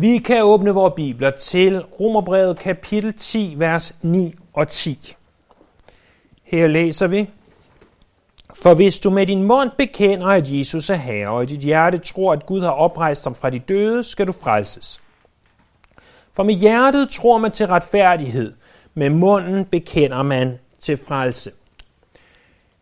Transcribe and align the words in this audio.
Vi 0.00 0.18
kan 0.18 0.42
åbne 0.42 0.70
vores 0.70 0.94
bibler 0.96 1.30
til 1.30 1.80
Romerbrevet 1.80 2.58
kapitel 2.58 3.12
10, 3.12 3.54
vers 3.56 3.96
9 4.02 4.34
og 4.52 4.68
10. 4.68 5.14
Her 6.42 6.66
læser 6.66 7.06
vi, 7.06 7.30
For 8.54 8.74
hvis 8.74 8.98
du 8.98 9.10
med 9.10 9.26
din 9.26 9.42
mund 9.42 9.70
bekender, 9.78 10.26
at 10.26 10.52
Jesus 10.52 10.90
er 10.90 10.94
Herre, 10.94 11.28
og 11.28 11.42
i 11.42 11.46
dit 11.46 11.60
hjerte 11.60 11.98
tror, 11.98 12.32
at 12.32 12.46
Gud 12.46 12.60
har 12.60 12.70
oprejst 12.70 13.24
ham 13.24 13.34
fra 13.34 13.50
de 13.50 13.58
døde, 13.58 14.04
skal 14.04 14.26
du 14.26 14.32
frelses. 14.32 15.02
For 16.32 16.42
med 16.42 16.54
hjertet 16.54 17.08
tror 17.10 17.38
man 17.38 17.50
til 17.50 17.66
retfærdighed, 17.66 18.52
med 18.94 19.10
munden 19.10 19.64
bekender 19.64 20.22
man 20.22 20.58
til 20.80 20.96
frelse. 20.96 21.50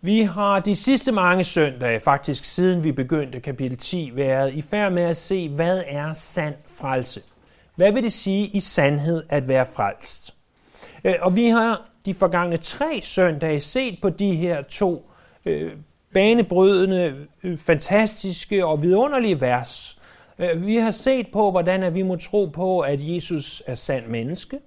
Vi 0.00 0.22
har 0.22 0.60
de 0.60 0.76
sidste 0.76 1.12
mange 1.12 1.44
søndage, 1.44 2.00
faktisk 2.00 2.44
siden 2.44 2.84
vi 2.84 2.92
begyndte 2.92 3.40
kapitel 3.40 3.78
10, 3.78 4.10
været 4.14 4.54
i 4.54 4.62
færd 4.62 4.92
med 4.92 5.02
at 5.02 5.16
se, 5.16 5.48
hvad 5.48 5.82
er 5.86 6.12
sand 6.12 6.54
frelse. 6.66 7.20
Hvad 7.74 7.92
vil 7.92 8.02
det 8.02 8.12
sige 8.12 8.46
i 8.46 8.60
sandhed 8.60 9.23
at 9.28 9.48
være 9.48 9.66
frelst? 9.66 10.34
Øh, 11.04 11.14
og 11.20 11.37
vi 11.37 11.46
har 11.46 11.88
de 12.06 12.14
forgangne 12.14 12.56
tre 12.56 13.00
søndage 13.02 13.60
set 13.60 13.98
på 14.02 14.10
de 14.10 14.32
her 14.32 14.62
to 14.62 15.10
øh, 15.45 15.73
banebrydende, 16.15 17.26
øh, 17.45 17.59
fantastiske 17.59 18.66
og 18.66 18.82
vidunderlige 18.82 19.40
vers. 19.40 20.01
Øh, 20.38 20.66
vi 20.66 20.76
har 20.76 20.90
set 20.90 21.26
på, 21.32 21.51
hvordan 21.51 21.95
vi 21.95 22.02
må 22.02 22.16
tro 22.16 22.46
på, 22.46 22.80
at 22.80 22.98
Jesus 23.02 23.62
er 23.66 23.74
sand 23.74 24.06
menneske. 24.06 24.59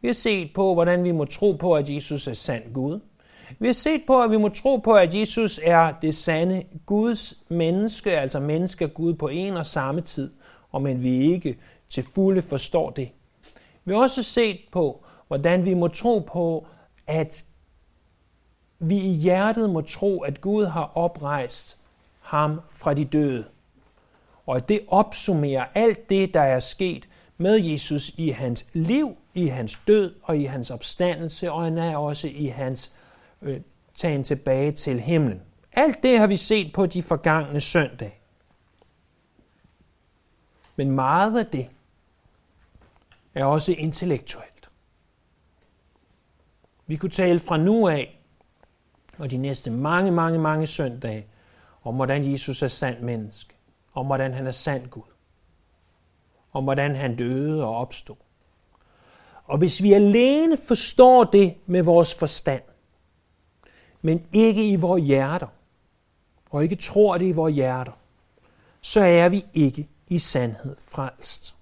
Vi 0.00 0.08
har 0.08 0.12
set 0.12 0.50
på, 0.54 0.74
hvordan 0.74 1.04
vi 1.04 1.12
må 1.12 1.24
tro 1.24 1.52
på, 1.52 1.74
at 1.74 1.90
Jesus 1.90 2.26
er 2.26 2.34
sand 2.34 2.72
Gud. 2.72 3.00
Vi 3.62 3.66
har 3.66 3.72
set 3.72 4.02
på, 4.06 4.22
at 4.22 4.30
vi 4.30 4.36
må 4.36 4.48
tro 4.48 4.76
på, 4.76 4.94
at 4.94 5.14
Jesus 5.14 5.60
er 5.62 5.92
det 6.02 6.14
sande 6.14 6.64
Guds 6.86 7.34
menneske, 7.48 8.18
altså 8.18 8.40
menneske 8.40 8.84
og 8.84 8.94
Gud 8.94 9.14
på 9.14 9.28
en 9.28 9.56
og 9.56 9.66
samme 9.66 10.00
tid, 10.00 10.32
og 10.72 10.82
men 10.82 11.02
vi 11.02 11.32
ikke 11.32 11.56
til 11.88 12.04
fulde 12.14 12.42
forstår 12.42 12.90
det. 12.90 13.10
Vi 13.84 13.92
har 13.92 14.00
også 14.00 14.22
set 14.22 14.58
på, 14.72 15.04
hvordan 15.28 15.64
vi 15.64 15.74
må 15.74 15.88
tro 15.88 16.18
på, 16.18 16.66
at 17.06 17.44
vi 18.78 18.98
i 18.98 19.12
hjertet 19.12 19.70
må 19.70 19.80
tro, 19.80 20.20
at 20.20 20.40
Gud 20.40 20.64
har 20.64 20.92
oprejst 20.94 21.76
ham 22.20 22.60
fra 22.70 22.94
de 22.94 23.04
døde. 23.04 23.44
Og 24.46 24.56
at 24.56 24.68
det 24.68 24.80
opsummerer 24.88 25.64
alt 25.74 26.10
det, 26.10 26.34
der 26.34 26.42
er 26.42 26.58
sket 26.58 27.08
med 27.36 27.58
Jesus 27.58 28.08
i 28.08 28.28
hans 28.28 28.66
liv, 28.72 29.16
i 29.34 29.46
hans 29.46 29.78
død 29.86 30.14
og 30.22 30.38
i 30.38 30.44
hans 30.44 30.70
opstandelse, 30.70 31.52
og 31.52 31.64
han 31.64 31.78
er 31.78 31.96
også 31.96 32.28
i 32.28 32.46
hans 32.46 32.94
øh, 33.42 33.60
tagen 33.94 34.24
tilbage 34.24 34.72
til 34.72 35.00
himlen. 35.00 35.42
Alt 35.72 36.02
det 36.02 36.18
har 36.18 36.26
vi 36.26 36.36
set 36.36 36.72
på 36.72 36.86
de 36.86 37.02
forgangne 37.02 37.60
søndage. 37.60 38.14
Men 40.76 40.90
meget 40.90 41.38
af 41.38 41.46
det 41.46 41.68
er 43.34 43.44
også 43.44 43.72
intellektuelt. 43.72 44.70
Vi 46.86 46.96
kunne 46.96 47.10
tale 47.10 47.38
fra 47.38 47.56
nu 47.56 47.88
af 47.88 48.20
og 49.18 49.30
de 49.30 49.36
næste 49.36 49.70
mange, 49.70 50.10
mange, 50.10 50.38
mange 50.38 50.66
søndage 50.66 51.26
om, 51.82 51.94
hvordan 51.94 52.32
Jesus 52.32 52.62
er 52.62 52.68
sand 52.68 53.00
menneske, 53.00 53.54
om 53.94 54.06
hvordan 54.06 54.34
han 54.34 54.46
er 54.46 54.50
sand 54.50 54.88
Gud, 54.88 55.02
om 56.52 56.64
hvordan 56.64 56.96
han 56.96 57.16
døde 57.16 57.64
og 57.64 57.76
opstod. 57.76 58.16
Og 59.44 59.58
hvis 59.58 59.82
vi 59.82 59.92
alene 59.92 60.56
forstår 60.56 61.24
det 61.24 61.54
med 61.66 61.82
vores 61.82 62.14
forstand, 62.14 62.62
men 64.02 64.26
ikke 64.32 64.70
i 64.70 64.76
vores 64.76 65.02
hjerter, 65.02 65.46
og 66.50 66.62
ikke 66.62 66.76
tror 66.76 67.18
det 67.18 67.26
i 67.26 67.32
vores 67.32 67.54
hjerter, 67.54 67.92
så 68.80 69.00
er 69.00 69.28
vi 69.28 69.44
ikke 69.54 69.88
i 70.08 70.18
sandhed 70.18 70.76
frelst. 70.78 71.56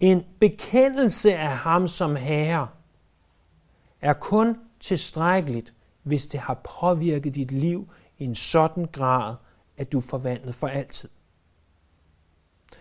En 0.00 0.24
bekendelse 0.40 1.36
af 1.36 1.56
ham 1.56 1.88
som 1.88 2.16
herre 2.16 2.68
er 4.00 4.12
kun 4.12 4.56
tilstrækkeligt, 4.80 5.74
hvis 6.02 6.26
det 6.26 6.40
har 6.40 6.60
påvirket 6.80 7.34
dit 7.34 7.52
liv 7.52 7.88
i 8.18 8.24
en 8.24 8.34
sådan 8.34 8.88
grad, 8.92 9.34
at 9.76 9.92
du 9.92 9.98
er 9.98 10.02
forvandlet 10.02 10.54
for 10.54 10.68
altid. 10.68 11.08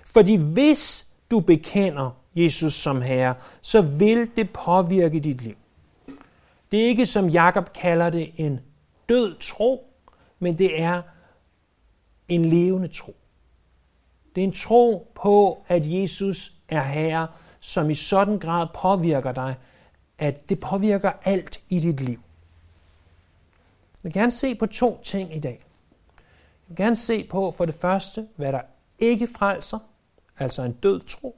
Fordi 0.06 0.36
hvis 0.36 1.10
du 1.32 1.40
bekender 1.40 2.12
Jesus 2.36 2.74
som 2.74 3.02
Herre, 3.02 3.36
så 3.62 3.82
vil 3.82 4.32
det 4.36 4.50
påvirke 4.50 5.20
dit 5.20 5.42
liv. 5.42 5.56
Det 6.74 6.84
er 6.84 6.88
ikke, 6.88 7.06
som 7.06 7.30
Jakob 7.30 7.74
kalder 7.74 8.10
det, 8.10 8.32
en 8.36 8.60
død 9.10 9.40
tro, 9.40 9.94
men 10.40 10.58
det 10.58 10.82
er 10.82 11.02
en 12.28 12.46
levende 12.46 12.88
tro. 12.88 13.16
Det 14.36 14.42
er 14.42 14.46
en 14.46 14.54
tro 14.54 15.12
på, 15.16 15.66
at 15.68 15.82
Jesus 15.86 16.54
er 16.70 16.82
Herre, 16.82 17.28
som 17.60 17.90
i 17.90 17.96
sådan 17.96 18.40
grad 18.40 18.68
påvirker 18.74 19.32
dig, 19.32 19.56
at 20.18 20.50
det 20.50 20.60
påvirker 20.60 21.12
alt 21.24 21.62
i 21.70 21.80
dit 21.80 22.02
liv. 22.02 22.20
Jeg 24.04 24.04
vil 24.04 24.14
gerne 24.14 24.32
se 24.32 24.56
på 24.56 24.66
to 24.66 25.00
ting 25.04 25.36
i 25.36 25.40
dag. 25.40 25.60
Jeg 26.18 26.68
vil 26.68 26.78
gerne 26.78 26.96
se 26.96 27.24
på 27.24 27.52
for 27.52 27.66
det 27.66 27.76
første, 27.76 28.28
hvad 28.36 28.52
der 28.52 28.62
ikke 29.00 29.28
frelser, 29.28 29.80
altså 30.40 30.64
en 30.64 30.74
død 30.74 31.00
tro. 31.00 31.36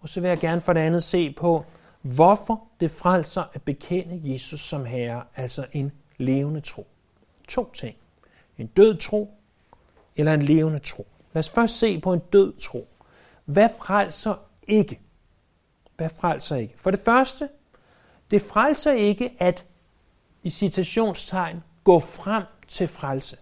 Og 0.00 0.08
så 0.08 0.20
vil 0.20 0.28
jeg 0.28 0.38
gerne 0.38 0.60
for 0.60 0.72
det 0.72 0.80
andet 0.80 1.02
se 1.02 1.32
på, 1.32 1.64
hvorfor 2.14 2.68
det 2.80 2.90
frelser 2.90 3.44
at 3.52 3.62
bekende 3.62 4.20
Jesus 4.32 4.60
som 4.60 4.84
Herre, 4.84 5.24
altså 5.36 5.66
en 5.72 5.92
levende 6.16 6.60
tro. 6.60 6.86
To 7.48 7.72
ting. 7.72 7.96
En 8.58 8.66
død 8.66 8.96
tro 8.96 9.34
eller 10.16 10.34
en 10.34 10.42
levende 10.42 10.78
tro. 10.78 11.06
Lad 11.32 11.38
os 11.38 11.50
først 11.50 11.78
se 11.78 12.00
på 12.00 12.12
en 12.12 12.20
død 12.32 12.52
tro. 12.60 12.88
Hvad 13.44 13.68
frelser 13.78 14.34
ikke? 14.62 15.00
Hvad 15.96 16.10
frelser 16.10 16.56
ikke? 16.56 16.74
For 16.78 16.90
det 16.90 17.00
første, 17.00 17.48
det 18.30 18.42
frelser 18.42 18.92
ikke 18.92 19.36
at, 19.38 19.66
i 20.42 20.50
citationstegn, 20.50 21.62
gå 21.84 22.00
frem 22.00 22.42
til 22.68 22.88
frelse. 22.88 23.36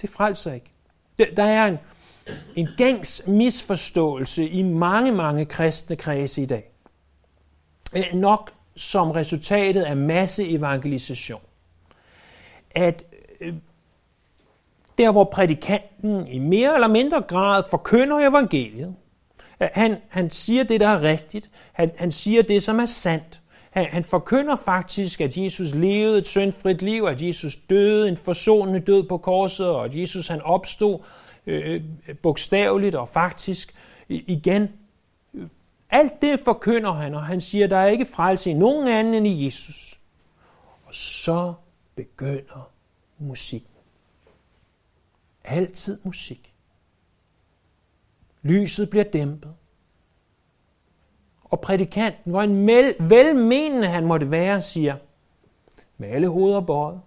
Det 0.00 0.10
frelser 0.10 0.52
ikke. 0.52 0.72
Der 1.18 1.44
er 1.44 1.66
en, 1.66 1.78
en 2.56 2.68
gængs 2.76 3.22
misforståelse 3.26 4.48
i 4.48 4.62
mange, 4.62 5.12
mange 5.12 5.44
kristne 5.44 5.96
kredse 5.96 6.42
i 6.42 6.46
dag. 6.46 6.70
Eh, 7.94 8.14
nok 8.14 8.50
som 8.76 9.10
resultatet 9.10 9.82
af 9.82 9.96
masseevangelisation. 9.96 11.40
At 12.70 13.04
eh, 13.40 13.54
der 14.98 15.12
hvor 15.12 15.24
prædikanten 15.24 16.26
i 16.26 16.38
mere 16.38 16.74
eller 16.74 16.88
mindre 16.88 17.22
grad 17.28 17.62
forkynder 17.70 18.28
evangeliet, 18.28 18.94
eh, 19.60 19.68
han, 19.72 19.96
han 20.08 20.30
siger 20.30 20.64
det, 20.64 20.80
der 20.80 20.88
er 20.88 21.02
rigtigt. 21.02 21.50
Han, 21.72 21.90
han 21.96 22.12
siger 22.12 22.42
det, 22.42 22.62
som 22.62 22.80
er 22.80 22.86
sandt. 22.86 23.40
Han, 23.70 23.86
han 23.86 24.04
forkynder 24.04 24.56
faktisk, 24.64 25.20
at 25.20 25.36
Jesus 25.36 25.74
levede 25.74 26.18
et 26.18 26.26
syndfrit 26.26 26.82
liv, 26.82 27.04
at 27.04 27.22
Jesus 27.22 27.56
døde 27.56 28.08
en 28.08 28.16
forsonende 28.16 28.80
død 28.80 29.02
på 29.02 29.18
korset, 29.18 29.68
og 29.68 29.84
at 29.84 29.94
Jesus 29.94 30.28
han 30.28 30.42
opstod 30.42 30.98
Øh, 31.46 31.82
øh, 32.08 32.16
bogstaveligt 32.16 32.94
og 32.94 33.08
faktisk 33.08 33.74
igen. 34.08 34.68
Alt 35.90 36.22
det 36.22 36.40
forkynder 36.40 36.92
han, 36.92 37.14
og 37.14 37.26
han 37.26 37.40
siger, 37.40 37.66
der 37.66 37.76
er 37.76 37.86
ikke 37.86 38.06
frelse 38.06 38.50
i 38.50 38.54
nogen 38.54 38.88
anden 38.88 39.14
end 39.14 39.26
i 39.26 39.46
Jesus. 39.46 40.00
Og 40.84 40.94
så 40.94 41.54
begynder 41.94 42.70
musikken. 43.18 43.70
Altid 45.44 45.98
musik. 46.04 46.54
Lyset 48.42 48.90
bliver 48.90 49.04
dæmpet. 49.04 49.54
Og 51.44 51.60
prædikanten, 51.60 52.30
hvor 52.30 52.42
en 52.42 52.66
velmenende 53.10 53.86
han 53.86 54.06
måtte 54.06 54.30
være, 54.30 54.60
siger, 54.60 54.96
med 55.98 56.08
alle 56.08 56.28
hoveder 56.28 56.60
bøjet, 56.60 57.00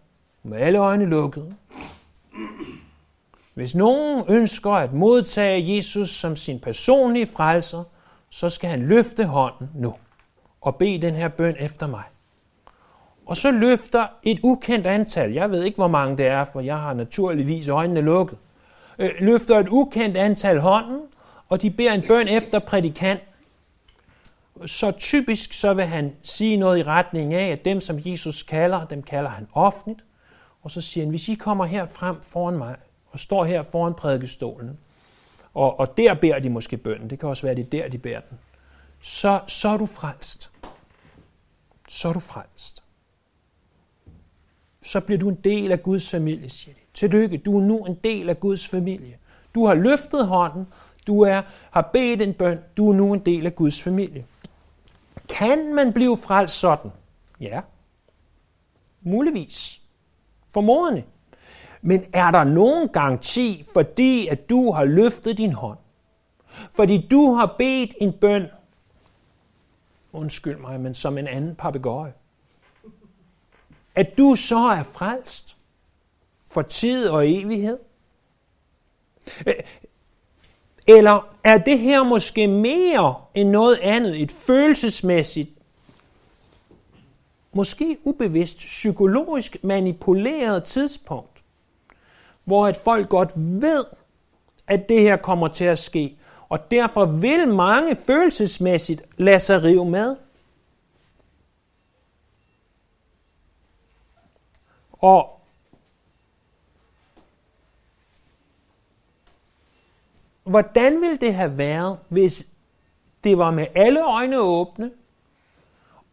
med 0.44 0.58
alle 0.58 0.80
øjne 0.80 1.06
lukkede, 1.06 1.56
hvis 3.54 3.76
nogen 3.76 4.24
ønsker 4.30 4.72
at 4.72 4.94
modtage 4.94 5.76
Jesus 5.76 6.10
som 6.10 6.36
sin 6.36 6.60
personlige 6.60 7.28
frelser, 7.28 7.84
så 8.30 8.50
skal 8.50 8.70
han 8.70 8.86
løfte 8.86 9.26
hånden 9.26 9.70
nu 9.76 9.96
og 10.62 10.76
bede 10.76 11.02
den 11.02 11.16
her 11.16 11.28
bøn 11.28 11.56
efter 11.60 11.88
mig. 11.88 12.04
Og 13.26 13.38
så 13.38 13.52
løfter 13.52 14.08
et 14.24 14.40
ukendt 14.44 14.88
antal, 14.88 15.32
jeg 15.32 15.52
ved 15.52 15.64
ikke 15.64 15.76
hvor 15.76 15.88
mange 15.88 16.18
det 16.18 16.26
er, 16.26 16.46
for 16.54 16.60
jeg 16.60 16.78
har 16.78 16.94
naturligvis 16.94 17.68
øjnene 17.68 18.02
lukket, 18.02 18.38
øh, 19.00 19.10
løfter 19.20 19.60
et 19.60 19.68
ukendt 19.70 20.18
antal 20.18 20.60
hånden, 20.60 21.02
og 21.50 21.62
de 21.62 21.72
beder 21.72 21.94
en 21.94 22.04
bøn 22.08 22.28
efter 22.28 22.60
prædikant. 22.60 23.20
Så 24.66 24.92
typisk 24.92 25.54
så 25.54 25.74
vil 25.74 25.86
han 25.86 26.16
sige 26.24 26.58
noget 26.58 26.80
i 26.80 26.84
retning 26.84 27.34
af, 27.34 27.52
at 27.52 27.66
dem 27.66 27.82
som 27.82 28.00
Jesus 28.06 28.44
kalder, 28.44 28.86
dem 28.86 29.04
kalder 29.04 29.30
han 29.30 29.48
offentligt. 29.54 30.04
Og 30.62 30.72
så 30.72 30.82
siger 30.82 31.06
han, 31.06 31.10
hvis 31.10 31.30
I 31.30 31.36
kommer 31.36 31.66
her 31.66 31.86
frem 31.86 32.16
foran 32.22 32.58
mig, 32.58 32.76
og 33.14 33.20
står 33.20 33.44
her 33.44 33.64
foran 33.64 33.94
prædikestolen, 33.94 34.80
og, 35.54 35.80
og 35.80 35.98
der 35.98 36.14
bærer 36.14 36.40
de 36.40 36.50
måske 36.50 36.78
bønnen, 36.78 37.10
det 37.10 37.20
kan 37.20 37.30
også 37.30 37.44
være, 37.44 37.56
det 37.56 37.64
er 37.64 37.70
der, 37.70 37.90
de 37.90 37.98
bærer 37.98 38.22
den, 38.30 38.40
så, 39.02 39.42
så 39.48 39.70
er 39.70 39.78
du 39.78 39.86
frelst. 39.86 40.52
Så 41.88 42.08
er 42.10 42.14
du 42.14 42.20
frelst. 42.20 42.84
Så 44.82 45.00
bliver 45.00 45.20
du 45.20 45.30
en 45.30 45.36
del 45.44 45.72
af 45.72 45.84
Guds 45.84 46.10
familie, 46.10 46.50
siger 46.50 46.74
de. 46.74 46.80
Tillykke, 46.94 47.38
du 47.38 47.58
er 47.58 47.62
nu 47.62 47.86
en 47.86 47.96
del 48.04 48.30
af 48.30 48.40
Guds 48.40 48.68
familie. 48.68 49.18
Du 49.56 49.66
har 49.66 49.74
løftet 49.74 50.28
hånden, 50.28 50.68
du 51.08 51.22
er, 51.22 51.42
har 51.72 51.90
bedt 51.94 52.22
en 52.22 52.34
bøn, 52.34 52.60
du 52.78 52.90
er 52.90 52.96
nu 52.96 53.14
en 53.14 53.20
del 53.20 53.46
af 53.46 53.56
Guds 53.56 53.84
familie. 53.84 54.26
Kan 55.30 55.74
man 55.74 55.94
blive 55.94 56.18
frelst 56.18 56.60
sådan? 56.60 56.92
Ja, 57.40 57.62
muligvis. 59.02 59.82
Formodentlig. 60.50 61.06
Men 61.86 62.06
er 62.14 62.32
der 62.32 62.44
nogen 62.44 62.90
garanti, 62.90 63.66
fordi 63.74 64.28
at 64.28 64.50
du 64.50 64.72
har 64.72 64.86
løftet 64.86 65.38
din 65.38 65.54
hånd? 65.54 65.78
Fordi 66.72 67.08
du 67.12 67.34
har 67.34 67.56
bedt 67.58 67.94
en 68.02 68.14
bøn, 68.14 68.48
undskyld 70.14 70.58
mig, 70.58 70.80
men 70.80 70.94
som 70.94 71.18
en 71.18 71.28
anden 71.28 71.56
papegøje. 71.56 72.14
At 73.96 74.18
du 74.18 74.36
så 74.36 74.58
er 74.58 74.84
frelst 74.84 75.58
for 76.52 76.62
tid 76.62 77.08
og 77.08 77.32
evighed? 77.32 77.80
Eller 80.88 81.36
er 81.44 81.58
det 81.58 81.80
her 81.80 82.04
måske 82.04 82.48
mere 82.48 83.16
end 83.34 83.50
noget 83.50 83.78
andet, 83.78 84.22
et 84.22 84.32
følelsesmæssigt, 84.32 85.50
måske 87.54 87.98
ubevidst, 88.04 88.58
psykologisk 88.58 89.64
manipuleret 89.64 90.64
tidspunkt, 90.64 91.33
hvor 92.44 92.68
et 92.68 92.78
folk 92.78 93.10
godt 93.10 93.32
ved, 93.36 93.86
at 94.68 94.90
det 94.90 95.02
her 95.02 95.18
kommer 95.18 95.48
til 95.48 95.66
at 95.66 95.80
ske, 95.80 96.18
og 96.50 96.72
derfor 96.72 97.06
vil 97.06 97.48
mange 97.48 97.96
følelsesmæssigt 97.96 99.02
lade 99.18 99.40
sig 99.40 99.64
rive 99.64 99.86
med. 99.86 100.16
Og 104.92 105.40
hvordan 110.44 111.02
ville 111.02 111.18
det 111.18 111.34
have 111.34 111.58
været, 111.58 112.00
hvis 112.10 112.48
det 113.24 113.38
var 113.38 113.52
med 113.52 113.68
alle 113.76 114.04
øjne 114.04 114.40
åbne, 114.40 114.92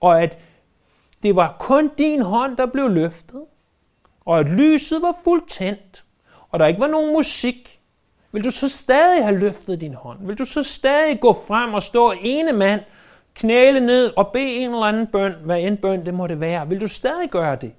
og 0.00 0.22
at 0.22 0.38
det 1.22 1.36
var 1.36 1.56
kun 1.60 1.90
din 1.98 2.22
hånd, 2.22 2.56
der 2.56 2.66
blev 2.66 2.88
løftet, 2.88 3.46
og 4.24 4.38
at 4.38 4.46
lyset 4.46 5.02
var 5.02 5.14
fuldt 5.24 5.48
tændt, 5.48 6.04
og 6.50 6.60
der 6.60 6.66
ikke 6.66 6.80
var 6.80 6.88
nogen 6.88 7.12
musik, 7.12 7.80
vil 8.32 8.44
du 8.44 8.50
så 8.50 8.68
stadig 8.68 9.24
have 9.24 9.38
løftet 9.38 9.80
din 9.80 9.94
hånd? 9.94 10.26
Vil 10.26 10.38
du 10.38 10.44
så 10.44 10.62
stadig 10.62 11.20
gå 11.20 11.32
frem 11.46 11.74
og 11.74 11.82
stå 11.82 12.12
ene 12.20 12.52
mand, 12.52 12.80
knæle 13.34 13.80
ned 13.80 14.12
og 14.16 14.32
bede 14.32 14.50
en 14.50 14.70
eller 14.70 14.82
anden 14.82 15.06
bøn, 15.06 15.34
hvad 15.44 15.60
end 15.60 15.78
bøn 15.78 16.06
det 16.06 16.14
måtte 16.14 16.40
være? 16.40 16.68
Vil 16.68 16.80
du 16.80 16.88
stadig 16.88 17.30
gøre 17.30 17.56
det? 17.56 17.72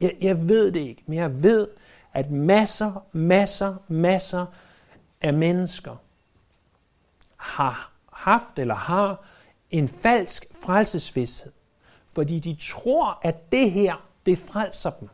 Jeg, 0.00 0.12
jeg 0.20 0.48
ved 0.48 0.72
det 0.72 0.80
ikke, 0.80 1.02
men 1.06 1.18
jeg 1.18 1.42
ved, 1.42 1.68
at 2.12 2.30
masser, 2.30 3.04
masser, 3.12 3.74
masser 3.88 4.46
af 5.20 5.34
mennesker 5.34 5.96
har 7.36 7.92
haft 8.12 8.58
eller 8.58 8.74
har 8.74 9.24
en 9.70 9.88
falsk 9.88 10.46
frelsesvidshed, 10.64 11.52
fordi 12.14 12.38
de 12.38 12.56
tror, 12.60 13.18
at 13.22 13.52
det 13.52 13.70
her, 13.70 14.06
det 14.26 14.38
frelser 14.38 14.90
dem. 14.90 15.08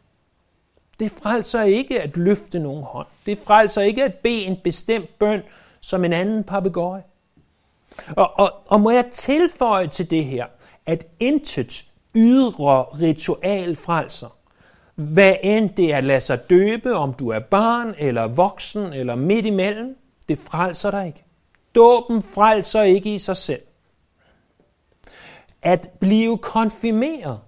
Det 1.02 1.10
frelser 1.10 1.62
ikke 1.62 2.02
at 2.02 2.16
løfte 2.16 2.58
nogen 2.58 2.82
hånd. 2.82 3.06
Det 3.26 3.38
frelser 3.38 3.82
ikke 3.82 4.04
at 4.04 4.14
bede 4.14 4.44
en 4.44 4.56
bestemt 4.64 5.18
bøn 5.18 5.42
som 5.80 6.04
en 6.04 6.12
anden 6.12 6.44
papegøje. 6.44 7.02
Og, 8.16 8.38
og, 8.38 8.52
og 8.66 8.80
må 8.80 8.90
jeg 8.90 9.04
tilføje 9.12 9.86
til 9.86 10.10
det 10.10 10.24
her, 10.24 10.46
at 10.86 11.06
intet 11.20 11.84
ydre 12.14 12.82
ritual 12.82 13.76
frelser. 13.76 14.36
Hvad 14.94 15.34
end 15.42 15.70
det 15.70 15.92
er 15.92 15.96
at 15.96 16.04
lade 16.04 16.20
sig 16.20 16.50
døbe, 16.50 16.94
om 16.94 17.14
du 17.14 17.28
er 17.28 17.40
barn 17.40 17.94
eller 17.98 18.26
voksen 18.26 18.92
eller 18.92 19.14
midt 19.14 19.46
imellem, 19.46 19.96
det 20.28 20.38
frelser 20.38 20.90
dig 20.90 21.06
ikke. 21.06 21.24
Dåben 21.74 22.22
frelser 22.22 22.82
ikke 22.82 23.14
i 23.14 23.18
sig 23.18 23.36
selv. 23.36 23.62
At 25.62 25.90
blive 26.00 26.38
konfirmeret, 26.38 27.40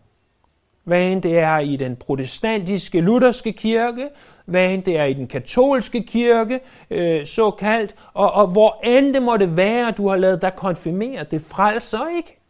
hvad 0.84 1.12
end 1.12 1.22
det 1.22 1.38
er 1.38 1.58
i 1.58 1.76
den 1.76 1.96
protestantiske 1.96 3.00
lutherske 3.00 3.52
kirke, 3.52 4.08
hvad 4.44 4.70
end 4.70 4.82
det 4.82 4.98
er 4.98 5.04
i 5.04 5.12
den 5.12 5.26
katolske 5.26 6.02
kirke, 6.02 6.60
øh, 6.90 7.26
såkaldt, 7.26 7.94
og, 8.14 8.32
og 8.32 8.46
hvor 8.46 8.80
end 8.84 9.14
det 9.14 9.22
måtte 9.22 9.56
være, 9.56 9.90
du 9.90 10.08
har 10.08 10.16
lavet 10.16 10.42
dig 10.42 10.52
konfirmere, 10.56 11.24
det 11.24 11.42
frelser 11.42 12.16
ikke. 12.16 12.40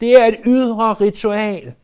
Det 0.00 0.20
er 0.22 0.26
et 0.26 0.38
ydre 0.46 0.92
ritual. 0.92 1.74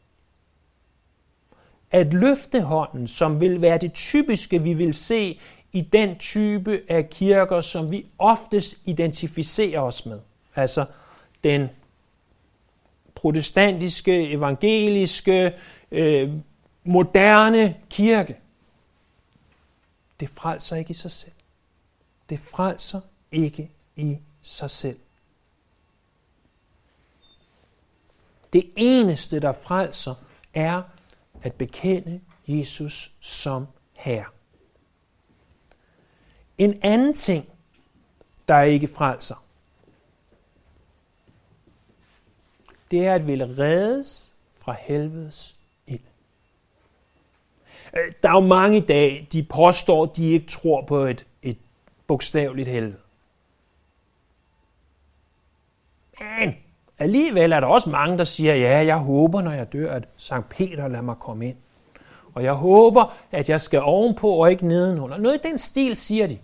At 1.90 2.14
løfte 2.14 2.60
hånden, 2.60 3.08
som 3.08 3.40
vil 3.40 3.60
være 3.60 3.78
det 3.78 3.92
typiske, 3.92 4.62
vi 4.62 4.75
vil 4.75 4.94
se 4.94 5.40
i 5.72 5.81
den 5.81 6.19
type 6.19 6.81
af 6.88 7.10
kirker, 7.10 7.60
som 7.60 7.90
vi 7.90 8.06
oftest 8.19 8.78
identificerer 8.84 9.81
os 9.81 10.06
med. 10.06 10.19
Altså 10.56 10.84
den 11.44 11.69
protestantiske, 13.14 14.31
evangeliske, 14.31 15.52
øh, 15.90 16.32
moderne 16.84 17.76
kirke. 17.90 18.37
Det 20.20 20.28
frelser 20.28 20.76
ikke 20.76 20.90
i 20.90 20.94
sig 20.94 21.10
selv. 21.10 21.32
Det 22.28 22.38
frelser 22.38 23.00
ikke 23.32 23.70
i 23.96 24.19
sig 24.42 24.70
selv. 24.70 24.98
Det 28.52 28.70
eneste, 28.76 29.40
der 29.40 29.52
frelser, 29.52 30.14
er 30.54 30.82
at 31.42 31.54
bekende 31.54 32.20
Jesus 32.46 33.12
som 33.20 33.66
Herre. 33.92 34.25
En 36.58 36.81
anden 36.82 37.14
ting, 37.14 37.48
der 38.48 38.60
ikke 38.60 38.87
frelser, 38.87 39.44
det 42.90 43.06
er 43.06 43.14
at 43.14 43.26
ville 43.26 43.58
reddes 43.58 44.34
fra 44.52 44.72
helvedes 44.72 45.59
Øh, 47.96 48.12
der 48.22 48.28
er 48.28 48.34
jo 48.34 48.40
mange 48.40 48.76
i 48.76 48.81
dag, 48.81 49.28
de 49.32 49.42
påstår, 49.42 50.06
de 50.06 50.31
ikke 50.31 50.46
tror 50.46 50.84
på 50.87 50.96
et, 50.96 51.26
et 51.42 51.58
bogstaveligt 52.06 52.69
helvede. 52.69 52.96
Men 56.20 56.54
alligevel 56.98 57.52
er 57.52 57.60
der 57.60 57.66
også 57.66 57.90
mange, 57.90 58.19
der 58.19 58.25
siger, 58.25 58.54
ja, 58.54 58.84
jeg 58.84 58.96
håber, 58.96 59.42
når 59.42 59.50
jeg 59.52 59.72
dør, 59.72 59.92
at 59.92 60.08
Sankt 60.16 60.48
Peter 60.48 60.88
lader 60.88 61.02
mig 61.02 61.16
komme 61.16 61.48
ind. 61.48 61.56
Og 62.34 62.44
jeg 62.44 62.52
håber, 62.52 63.14
at 63.31 63.48
jeg 63.48 63.60
skal 63.60 63.81
ovenpå 63.82 64.28
og 64.28 64.50
ikke 64.50 64.66
nedenunder. 64.66 65.19
Noget 65.19 65.34
i 65.44 65.48
den 65.48 65.58
stil 65.58 65.96
siger 65.96 66.26
de. 66.26 66.38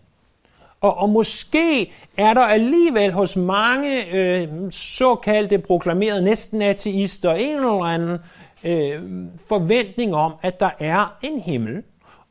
Og, 0.81 0.99
og 0.99 1.11
måske 1.11 1.93
er 2.17 2.35
der 2.35 2.41
alligevel 2.41 3.13
hos 3.13 3.37
mange 3.37 4.15
øh, 4.15 4.49
såkaldte 4.71 5.59
proklamerede 5.59 6.23
næsten 6.25 6.63
ateister 6.63 7.33
en 7.33 7.55
eller 7.55 7.85
anden 7.85 8.19
øh, 8.65 9.29
forventning 9.49 10.15
om, 10.15 10.35
at 10.43 10.61
der 10.61 10.71
er 10.79 11.17
en 11.23 11.41
himmel, 11.41 11.83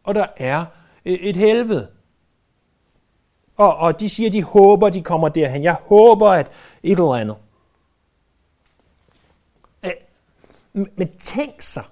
og 0.04 0.16
der 0.16 0.28
er 0.38 0.66
øh, 1.06 1.14
et 1.14 1.36
helvede. 1.36 1.88
Og, 3.58 3.76
og 3.76 4.00
de 4.00 4.10
siger, 4.10 4.30
de 4.30 4.44
håber, 4.44 4.90
de 4.90 5.04
kommer 5.04 5.30
derhen. 5.30 5.64
Jeg 5.64 5.74
håber, 5.74 6.30
at 6.30 6.52
et 6.84 6.92
eller 6.92 7.14
andet. 7.14 7.36
Øh, 9.86 9.92
men 10.96 11.18
tænk 11.18 11.62
sig, 11.62 11.84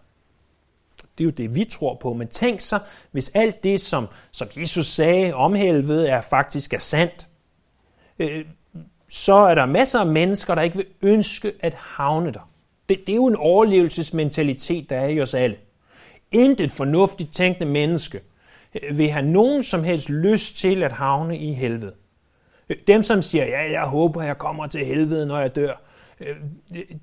det 1.17 1.23
er 1.23 1.25
jo 1.25 1.31
det, 1.31 1.55
vi 1.55 1.65
tror 1.65 1.95
på. 1.95 2.13
Men 2.13 2.27
tænk 2.27 2.59
så, 2.61 2.79
hvis 3.11 3.31
alt 3.33 3.63
det, 3.63 3.81
som, 3.81 4.07
som 4.31 4.47
Jesus 4.57 4.87
sagde 4.87 5.33
om 5.33 5.53
helvede, 5.53 6.09
er 6.09 6.21
faktisk 6.21 6.73
er 6.73 6.79
sandt, 6.79 7.27
øh, 8.19 8.45
så 9.09 9.33
er 9.33 9.55
der 9.55 9.65
masser 9.65 9.99
af 9.99 10.07
mennesker, 10.07 10.55
der 10.55 10.61
ikke 10.61 10.77
vil 10.77 10.85
ønske 11.01 11.53
at 11.59 11.73
havne 11.73 12.31
der. 12.31 12.49
Det, 12.93 13.07
det 13.07 13.13
er 13.13 13.15
jo 13.15 13.27
en 13.27 13.35
overlevelsesmentalitet, 13.35 14.89
der 14.89 14.95
er 14.97 15.07
i 15.07 15.21
os 15.21 15.33
alle. 15.33 15.55
Intet 16.31 16.71
fornuftigt 16.71 17.33
tænkende 17.33 17.71
menneske 17.71 18.19
øh, 18.75 18.97
vil 18.97 19.09
have 19.09 19.25
nogen 19.25 19.63
som 19.63 19.83
helst 19.83 20.09
lyst 20.09 20.57
til 20.57 20.83
at 20.83 20.91
havne 20.91 21.37
i 21.37 21.53
helvede. 21.53 21.93
Øh, 22.69 22.77
dem, 22.87 23.03
som 23.03 23.21
siger, 23.21 23.45
ja, 23.45 23.71
jeg 23.71 23.83
håber, 23.83 24.23
jeg 24.23 24.37
kommer 24.37 24.67
til 24.67 24.85
helvede, 24.85 25.25
når 25.25 25.39
jeg 25.39 25.55
dør, 25.55 25.81
øh, 26.19 26.35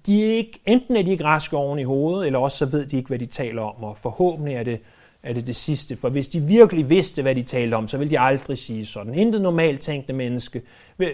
de 0.06 0.24
er 0.24 0.36
ikke, 0.36 0.60
enten 0.66 0.96
er 0.96 1.02
de 1.02 1.10
ikke 1.10 1.24
raske 1.24 1.56
oven 1.56 1.78
i 1.78 1.82
hovedet, 1.82 2.26
eller 2.26 2.38
også 2.38 2.58
så 2.58 2.66
ved 2.66 2.86
de 2.86 2.96
ikke, 2.96 3.08
hvad 3.08 3.18
de 3.18 3.26
taler 3.26 3.62
om, 3.62 3.84
og 3.84 3.96
forhåbentlig 3.96 4.54
er 4.54 4.62
det, 4.62 4.80
er 5.22 5.32
det 5.32 5.46
det 5.46 5.56
sidste. 5.56 5.96
For 5.96 6.08
hvis 6.08 6.28
de 6.28 6.40
virkelig 6.40 6.90
vidste, 6.90 7.22
hvad 7.22 7.34
de 7.34 7.42
talte 7.42 7.74
om, 7.74 7.88
så 7.88 7.98
ville 7.98 8.10
de 8.10 8.20
aldrig 8.20 8.58
sige 8.58 8.86
sådan. 8.86 9.14
Intet 9.14 9.42
normalt 9.42 9.80
tænkende 9.80 10.14
menneske 10.14 10.62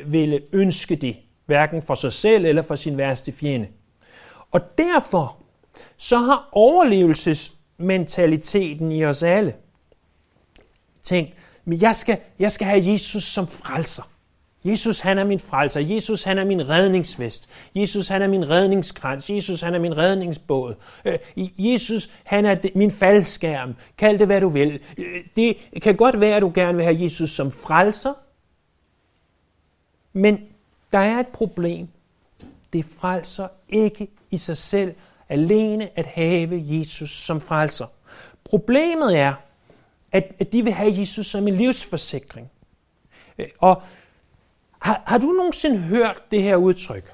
ville 0.07 0.41
ønske 0.53 0.97
det, 0.97 1.17
hverken 1.47 1.83
for 1.83 1.95
sig 1.95 2.13
selv 2.13 2.45
eller 2.45 2.63
for 2.63 2.75
sin 2.75 2.99
værste 2.99 3.33
fjende. 3.33 3.67
Og 4.51 4.79
derfor 4.79 5.37
så 5.97 6.19
har 6.19 6.49
overlevelsesmentaliteten 6.53 8.93
i 8.93 9.05
os 9.05 9.23
alle 9.23 9.55
tænkt, 11.03 11.35
men 11.65 11.81
jeg 11.81 11.97
skal, 11.97 12.19
jeg 12.39 12.53
skal 12.53 12.67
have 12.67 12.93
Jesus 12.93 13.25
som 13.25 13.47
frelser. 13.47 14.03
Jesus 14.65 15.01
han 15.01 15.19
er 15.19 15.25
min 15.25 15.41
frelser. 15.41 15.81
Jesus 15.81 16.25
han 16.25 16.39
er 16.39 16.45
min 16.45 16.69
redningsvest. 16.69 17.49
Jesus 17.75 18.09
han 18.09 18.23
er 18.23 18.29
min 18.29 18.51
redningskrans. 18.51 19.31
Jesus 19.31 19.61
han 19.61 19.75
er 19.75 19.79
min 19.79 19.97
redningsbåd. 19.97 20.75
Øh, 21.05 21.19
Jesus 21.59 22.11
han 22.25 22.45
er 22.45 22.57
min 22.75 22.91
faldskærm. 22.91 23.75
Kald 23.99 24.19
det 24.19 24.27
hvad 24.27 24.41
du 24.41 24.49
vil. 24.49 24.81
Øh, 24.99 25.05
det 25.37 25.57
kan 25.83 25.97
godt 25.97 26.21
være, 26.21 26.37
at 26.37 26.43
du 26.43 26.53
gerne 26.55 26.77
vil 26.77 26.85
have 26.85 27.03
Jesus 27.03 27.31
som 27.31 27.53
frelser, 27.53 28.13
Men 30.13 30.41
der 30.93 30.99
er 30.99 31.21
et 31.21 31.27
problem. 31.27 31.89
Det 32.73 32.85
frelser 32.85 33.49
ikke 33.69 34.09
i 34.31 34.37
sig 34.37 34.57
selv 34.57 34.95
alene 35.29 35.99
at 35.99 36.07
have 36.07 36.49
Jesus 36.53 37.11
som 37.11 37.41
frelser. 37.41 37.87
Problemet 38.45 39.19
er, 39.19 39.35
at, 40.13 40.53
de 40.53 40.65
vil 40.65 40.73
have 40.73 41.01
Jesus 41.01 41.27
som 41.27 41.49
en 41.49 41.57
livsforsikring. 41.57 42.51
Øh, 43.39 43.47
og 43.59 43.83
har, 44.79 45.03
har 45.07 45.19
du 45.19 45.27
nogensinde 45.27 45.79
hørt 45.79 46.23
det 46.31 46.43
her 46.43 46.57
udtryk? 46.57 47.13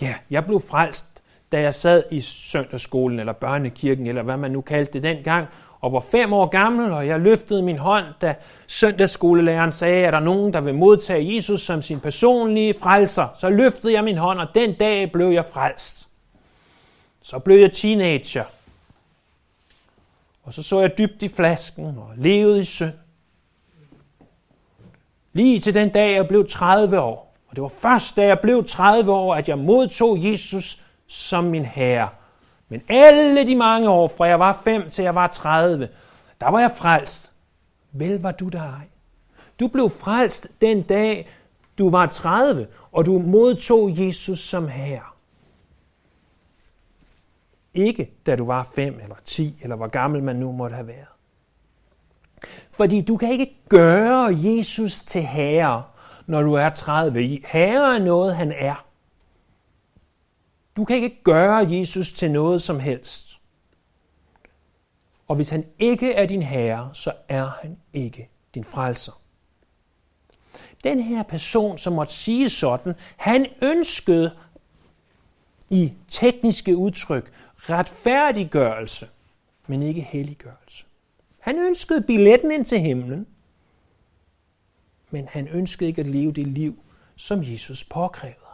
Ja, 0.00 0.14
jeg 0.30 0.44
blev 0.44 0.60
frelst, 0.60 1.06
da 1.52 1.60
jeg 1.60 1.74
sad 1.74 2.02
i 2.10 2.20
søndagsskolen 2.20 3.20
eller 3.20 3.32
børnekirken, 3.32 4.06
eller 4.06 4.22
hvad 4.22 4.36
man 4.36 4.50
nu 4.50 4.60
kaldte 4.60 4.92
det 4.92 5.02
dengang, 5.02 5.46
og 5.80 5.92
var 5.92 6.00
fem 6.00 6.32
år 6.32 6.46
gammel, 6.46 6.92
og 6.92 7.06
jeg 7.06 7.20
løftede 7.20 7.62
min 7.62 7.78
hånd, 7.78 8.04
da 8.20 8.34
søndagsskolelæreren 8.66 9.72
sagde, 9.72 10.06
at 10.06 10.12
der 10.12 10.18
er 10.18 10.24
nogen, 10.24 10.52
der 10.52 10.60
vil 10.60 10.74
modtage 10.74 11.34
Jesus 11.34 11.60
som 11.60 11.82
sin 11.82 12.00
personlige 12.00 12.74
frelser. 12.80 13.28
Så 13.38 13.48
løftede 13.48 13.92
jeg 13.92 14.04
min 14.04 14.18
hånd, 14.18 14.38
og 14.38 14.46
den 14.54 14.74
dag 14.74 15.12
blev 15.12 15.26
jeg 15.26 15.44
frelst. 15.52 16.08
Så 17.22 17.38
blev 17.38 17.60
jeg 17.60 17.72
teenager. 17.72 18.44
Og 20.42 20.54
så 20.54 20.62
så 20.62 20.80
jeg 20.80 20.98
dybt 20.98 21.22
i 21.22 21.28
flasken 21.28 21.84
og 21.84 22.10
levede 22.16 22.60
i 22.60 22.64
synd. 22.64 22.94
Lige 25.32 25.60
til 25.60 25.74
den 25.74 25.88
dag, 25.88 26.14
jeg 26.14 26.28
blev 26.28 26.48
30 26.48 27.00
år. 27.00 27.34
Og 27.48 27.56
det 27.56 27.62
var 27.62 27.68
først, 27.68 28.16
da 28.16 28.26
jeg 28.26 28.40
blev 28.40 28.64
30 28.64 29.12
år, 29.12 29.34
at 29.34 29.48
jeg 29.48 29.58
modtog 29.58 30.24
Jesus 30.24 30.82
som 31.06 31.44
min 31.44 31.64
herre. 31.64 32.08
Men 32.70 32.82
alle 32.88 33.46
de 33.46 33.56
mange 33.56 33.88
år, 33.88 34.08
fra 34.08 34.26
jeg 34.26 34.38
var 34.38 34.60
5 34.64 34.90
til 34.90 35.02
jeg 35.02 35.14
var 35.14 35.26
30, 35.26 35.88
der 36.40 36.50
var 36.50 36.60
jeg 36.60 36.72
frelst. 36.76 37.32
Vel 37.92 38.22
var 38.22 38.32
du 38.32 38.48
der 38.48 38.62
ej. 38.62 38.86
Du 39.60 39.68
blev 39.68 39.90
frelst 39.90 40.48
den 40.60 40.82
dag, 40.82 41.28
du 41.78 41.90
var 41.90 42.06
30, 42.06 42.66
og 42.92 43.06
du 43.06 43.18
modtog 43.18 44.06
Jesus 44.06 44.38
som 44.38 44.68
herre. 44.68 45.02
Ikke 47.74 48.12
da 48.26 48.36
du 48.36 48.46
var 48.46 48.68
5 48.74 49.00
eller 49.02 49.16
10, 49.24 49.58
eller 49.62 49.76
hvor 49.76 49.86
gammel 49.86 50.22
man 50.22 50.36
nu 50.36 50.52
måtte 50.52 50.74
have 50.74 50.86
været. 50.86 51.06
Fordi 52.70 53.00
du 53.00 53.16
kan 53.16 53.30
ikke 53.30 53.56
gøre 53.68 54.36
Jesus 54.36 54.98
til 54.98 55.22
herre, 55.22 55.82
når 56.26 56.42
du 56.42 56.54
er 56.54 56.70
30. 56.70 57.38
Herre 57.46 57.94
er 57.94 58.04
noget, 58.04 58.36
han 58.36 58.52
er. 58.52 58.84
Du 60.80 60.84
kan 60.84 60.96
ikke 60.96 61.22
gøre 61.22 61.56
Jesus 61.56 62.12
til 62.12 62.30
noget 62.30 62.62
som 62.62 62.80
helst. 62.80 63.40
Og 65.28 65.36
hvis 65.36 65.48
han 65.48 65.66
ikke 65.78 66.12
er 66.12 66.26
din 66.26 66.42
herre, 66.42 66.90
så 66.94 67.12
er 67.28 67.46
han 67.62 67.78
ikke 67.92 68.28
din 68.54 68.64
frelser. 68.64 69.22
Den 70.84 71.00
her 71.00 71.22
person, 71.22 71.78
som 71.78 71.92
måtte 71.92 72.12
sige 72.12 72.50
sådan, 72.50 72.94
han 73.16 73.46
ønskede 73.62 74.36
i 75.70 75.92
tekniske 76.08 76.76
udtryk 76.76 77.32
retfærdiggørelse, 77.56 79.08
men 79.66 79.82
ikke 79.82 80.00
helliggørelse. 80.00 80.84
Han 81.38 81.58
ønskede 81.58 82.02
billetten 82.02 82.50
ind 82.50 82.64
til 82.64 82.80
himlen, 82.80 83.26
men 85.10 85.28
han 85.28 85.48
ønskede 85.48 85.88
ikke 85.88 86.00
at 86.00 86.08
leve 86.08 86.32
det 86.32 86.46
liv, 86.46 86.82
som 87.16 87.40
Jesus 87.42 87.84
påkrævede. 87.84 88.49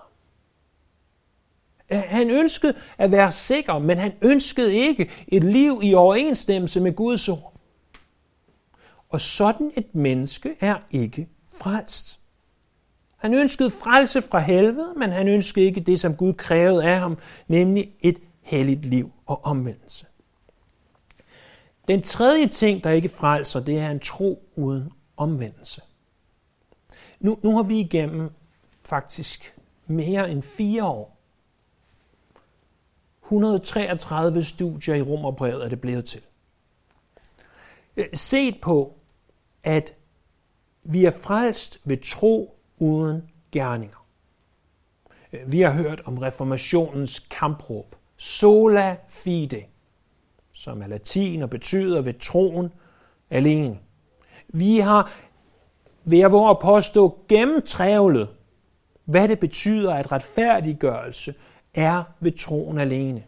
Han 1.90 2.30
ønskede 2.30 2.74
at 2.98 3.12
være 3.12 3.32
sikker, 3.32 3.78
men 3.78 3.98
han 3.98 4.12
ønskede 4.22 4.74
ikke 4.74 5.10
et 5.28 5.44
liv 5.44 5.80
i 5.82 5.94
overensstemmelse 5.94 6.80
med 6.80 6.92
Guds 6.92 7.28
ord. 7.28 7.52
Og 9.08 9.20
sådan 9.20 9.72
et 9.76 9.94
menneske 9.94 10.56
er 10.60 10.76
ikke 10.90 11.28
frelst. 11.48 12.20
Han 13.16 13.34
ønskede 13.34 13.70
frelse 13.70 14.22
fra 14.22 14.38
helvede, 14.38 14.94
men 14.96 15.10
han 15.10 15.28
ønskede 15.28 15.64
ikke 15.64 15.80
det, 15.80 16.00
som 16.00 16.16
Gud 16.16 16.32
krævede 16.32 16.84
af 16.84 16.98
ham, 16.98 17.18
nemlig 17.48 17.92
et 18.00 18.18
helligt 18.42 18.84
liv 18.84 19.12
og 19.26 19.44
omvendelse. 19.44 20.06
Den 21.88 22.02
tredje 22.02 22.46
ting, 22.46 22.84
der 22.84 22.90
ikke 22.90 23.08
frelser, 23.08 23.60
det 23.60 23.78
er 23.78 23.90
en 23.90 24.00
tro 24.00 24.48
uden 24.56 24.92
omvendelse. 25.16 25.82
Nu, 27.20 27.38
nu 27.42 27.56
har 27.56 27.62
vi 27.62 27.80
igennem 27.80 28.30
faktisk 28.84 29.56
mere 29.86 30.30
end 30.30 30.42
fire 30.42 30.84
år 30.84 31.15
133 33.26 34.44
studier 34.44 34.94
i 34.94 35.02
Romerbrevet 35.02 35.64
er 35.64 35.68
det 35.68 35.80
blevet 35.80 36.04
til. 36.04 36.20
Øh, 37.96 38.04
set 38.14 38.60
på, 38.62 38.94
at 39.64 39.94
vi 40.82 41.04
er 41.04 41.10
frelst 41.10 41.80
ved 41.84 41.96
tro 41.96 42.58
uden 42.78 43.22
gerninger. 43.52 44.06
Øh, 45.32 45.52
vi 45.52 45.60
har 45.60 45.70
hørt 45.70 46.02
om 46.04 46.18
reformationens 46.18 47.18
kampråb. 47.30 47.96
Sola 48.16 48.96
fide, 49.08 49.62
som 50.52 50.82
er 50.82 50.86
latin 50.86 51.42
og 51.42 51.50
betyder 51.50 52.02
ved 52.02 52.14
troen 52.14 52.72
alene. 53.30 53.78
Vi 54.48 54.78
har 54.78 55.12
ved 56.04 56.20
at 56.20 56.32
våge 56.32 56.50
at 56.50 56.58
påstå 56.58 57.18
gennemtrævlet, 57.28 58.28
hvad 59.04 59.28
det 59.28 59.40
betyder, 59.40 59.94
at 59.94 60.12
retfærdiggørelse 60.12 61.34
er 61.76 62.02
ved 62.20 62.32
troen 62.32 62.78
alene. 62.78 63.24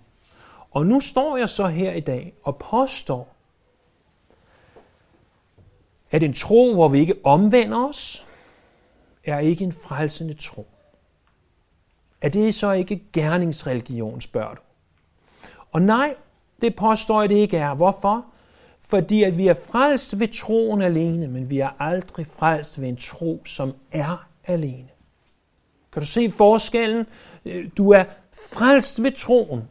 Og 0.71 0.87
nu 0.87 1.01
står 1.01 1.37
jeg 1.37 1.49
så 1.49 1.67
her 1.67 1.93
i 1.93 2.01
dag 2.01 2.33
og 2.43 2.57
påstår, 2.57 3.35
at 6.11 6.23
en 6.23 6.33
tro, 6.33 6.75
hvor 6.75 6.89
vi 6.89 6.99
ikke 6.99 7.15
omvender 7.25 7.89
os, 7.89 8.27
er 9.25 9.39
ikke 9.39 9.65
en 9.65 9.73
frelsende 9.73 10.35
tro. 10.35 10.67
Er 12.21 12.29
det 12.29 12.55
så 12.55 12.73
ikke 12.73 13.03
gerningsreligion, 13.13 14.21
spørger 14.21 14.55
du? 14.55 14.61
Og 15.73 15.83
nej, 15.83 16.15
det 16.61 16.77
påstår 16.77 17.21
jeg 17.21 17.29
det 17.29 17.37
ikke 17.37 17.57
er. 17.57 17.75
Hvorfor? 17.75 18.27
Fordi 18.81 19.23
at 19.23 19.39
vi 19.39 19.49
er 19.49 19.55
frelst 19.55 20.21
ved 20.21 20.29
troen 20.29 20.83
alene, 20.83 21.29
men 21.29 21.51
vi 21.51 21.59
er 21.59 21.83
aldrig 21.83 22.27
frelst 22.27 22.81
ved 22.81 22.89
en 22.89 22.97
tro, 22.97 23.43
som 23.45 23.75
er 23.93 24.29
alene. 24.45 24.89
Kan 25.93 26.03
du 26.03 26.07
se 26.07 26.31
forskellen? 26.31 27.07
Øh, 27.45 27.69
du 27.77 27.91
er 27.91 28.05
frelst 28.47 29.03
ved 29.03 29.13
troen, 29.13 29.69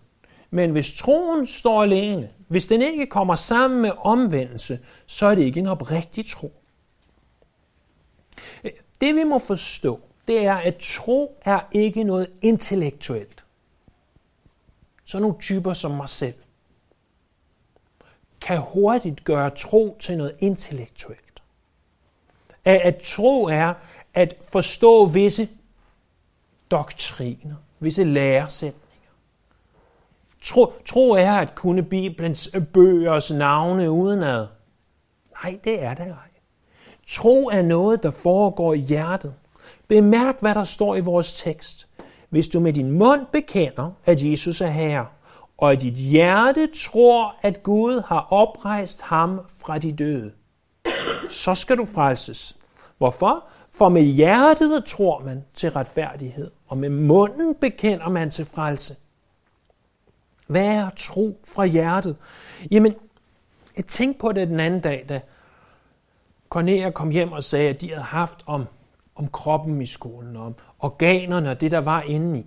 men 0.50 0.72
hvis 0.72 0.94
troen 0.94 1.48
står 1.48 1.84
alene, 1.84 2.30
hvis 2.48 2.68
den 2.68 2.82
ikke 2.82 3.06
kommer 3.06 3.36
sammen 3.36 3.82
med 3.82 3.92
omvendelse, 3.98 4.80
så 5.06 5.26
er 5.26 5.36
det 5.36 5.42
ikke 5.42 5.60
en 5.60 5.68
oprigtig 5.68 6.26
tro. 6.26 6.54
Det 9.02 9.16
vi 9.16 9.24
må 9.24 9.40
forstå, 9.40 10.02
det 10.28 10.46
er, 10.46 10.56
at 10.56 10.76
tro 10.80 11.40
er 11.42 11.60
ikke 11.72 12.04
noget 12.04 12.30
intellektuelt. 12.42 13.46
Så 15.06 15.20
nogle 15.20 15.36
typer 15.40 15.74
som 15.74 15.92
mig 15.92 16.10
selv 16.10 16.36
kan 18.42 18.58
hurtigt 18.58 19.24
gøre 19.24 19.50
tro 19.50 19.98
til 20.00 20.18
noget 20.18 20.36
intellektuelt. 20.40 21.44
At 22.66 23.02
tro 23.04 23.44
er 23.44 23.74
at 24.14 24.36
forstå 24.52 25.06
visse 25.06 25.50
doktriner, 26.72 27.56
visse 27.80 28.04
læresætninger. 28.04 28.88
Tro, 30.44 30.74
tro 30.86 31.12
er 31.12 31.32
at 31.32 31.56
kunne 31.56 31.84
Bibelens 31.84 32.50
bøgers 32.74 33.32
navne 33.32 33.92
udenad. 33.92 34.48
Nej, 35.44 35.60
det 35.64 35.84
er 35.84 35.94
det 35.94 36.08
ej. 36.08 36.40
Tro 37.08 37.50
er 37.50 37.62
noget, 37.62 38.04
der 38.04 38.12
foregår 38.12 38.74
i 38.74 38.78
hjertet. 38.78 39.34
Bemærk, 39.88 40.36
hvad 40.40 40.56
der 40.56 40.64
står 40.64 40.96
i 40.96 41.02
vores 41.02 41.34
tekst. 41.34 41.88
Hvis 42.30 42.48
du 42.48 42.60
med 42.60 42.74
din 42.74 42.92
mund 42.92 43.26
bekender, 43.32 43.92
at 44.06 44.24
Jesus 44.24 44.62
er 44.62 44.68
Herre, 44.68 45.06
og 45.58 45.74
i 45.74 45.76
dit 45.76 45.94
hjerte 45.94 46.70
tror, 46.86 47.36
at 47.42 47.64
Gud 47.64 48.02
har 48.08 48.28
oprejst 48.30 49.02
ham 49.02 49.40
fra 49.62 49.78
de 49.78 49.92
døde, 49.92 50.32
så 51.30 51.56
skal 51.56 51.78
du 51.78 51.86
frelses. 51.86 52.58
Hvorfor? 52.98 53.44
For 53.78 53.90
med 53.90 54.02
hjertet 54.02 54.86
tror 54.86 55.24
man 55.24 55.46
til 55.54 55.72
retfærdighed, 55.72 56.52
og 56.68 56.78
med 56.78 56.90
munden 56.90 57.56
bekender 57.56 58.10
man 58.10 58.32
til 58.32 58.46
frelse. 58.46 58.96
Hvad 60.48 60.66
er 60.68 60.90
tro 60.98 61.40
fra 61.48 61.66
hjertet? 61.66 62.18
Jamen, 62.72 62.96
jeg 63.78 63.86
tænkte 63.86 64.20
på 64.20 64.32
det 64.32 64.48
den 64.48 64.60
anden 64.60 64.82
dag, 64.82 65.06
da 65.10 65.22
Cornelia 66.50 66.90
kom 66.90 67.10
hjem 67.10 67.32
og 67.32 67.44
sagde, 67.44 67.70
at 67.70 67.82
de 67.82 67.90
havde 67.90 68.04
haft 68.04 68.44
om, 68.46 68.66
om 69.16 69.28
kroppen 69.28 69.82
i 69.82 69.86
skolen, 69.86 70.36
om 70.36 70.56
organerne 70.80 71.52
og 71.52 71.62
det, 71.62 71.72
der 71.72 71.82
var 71.82 72.02
inde 72.02 72.40
i. 72.40 72.46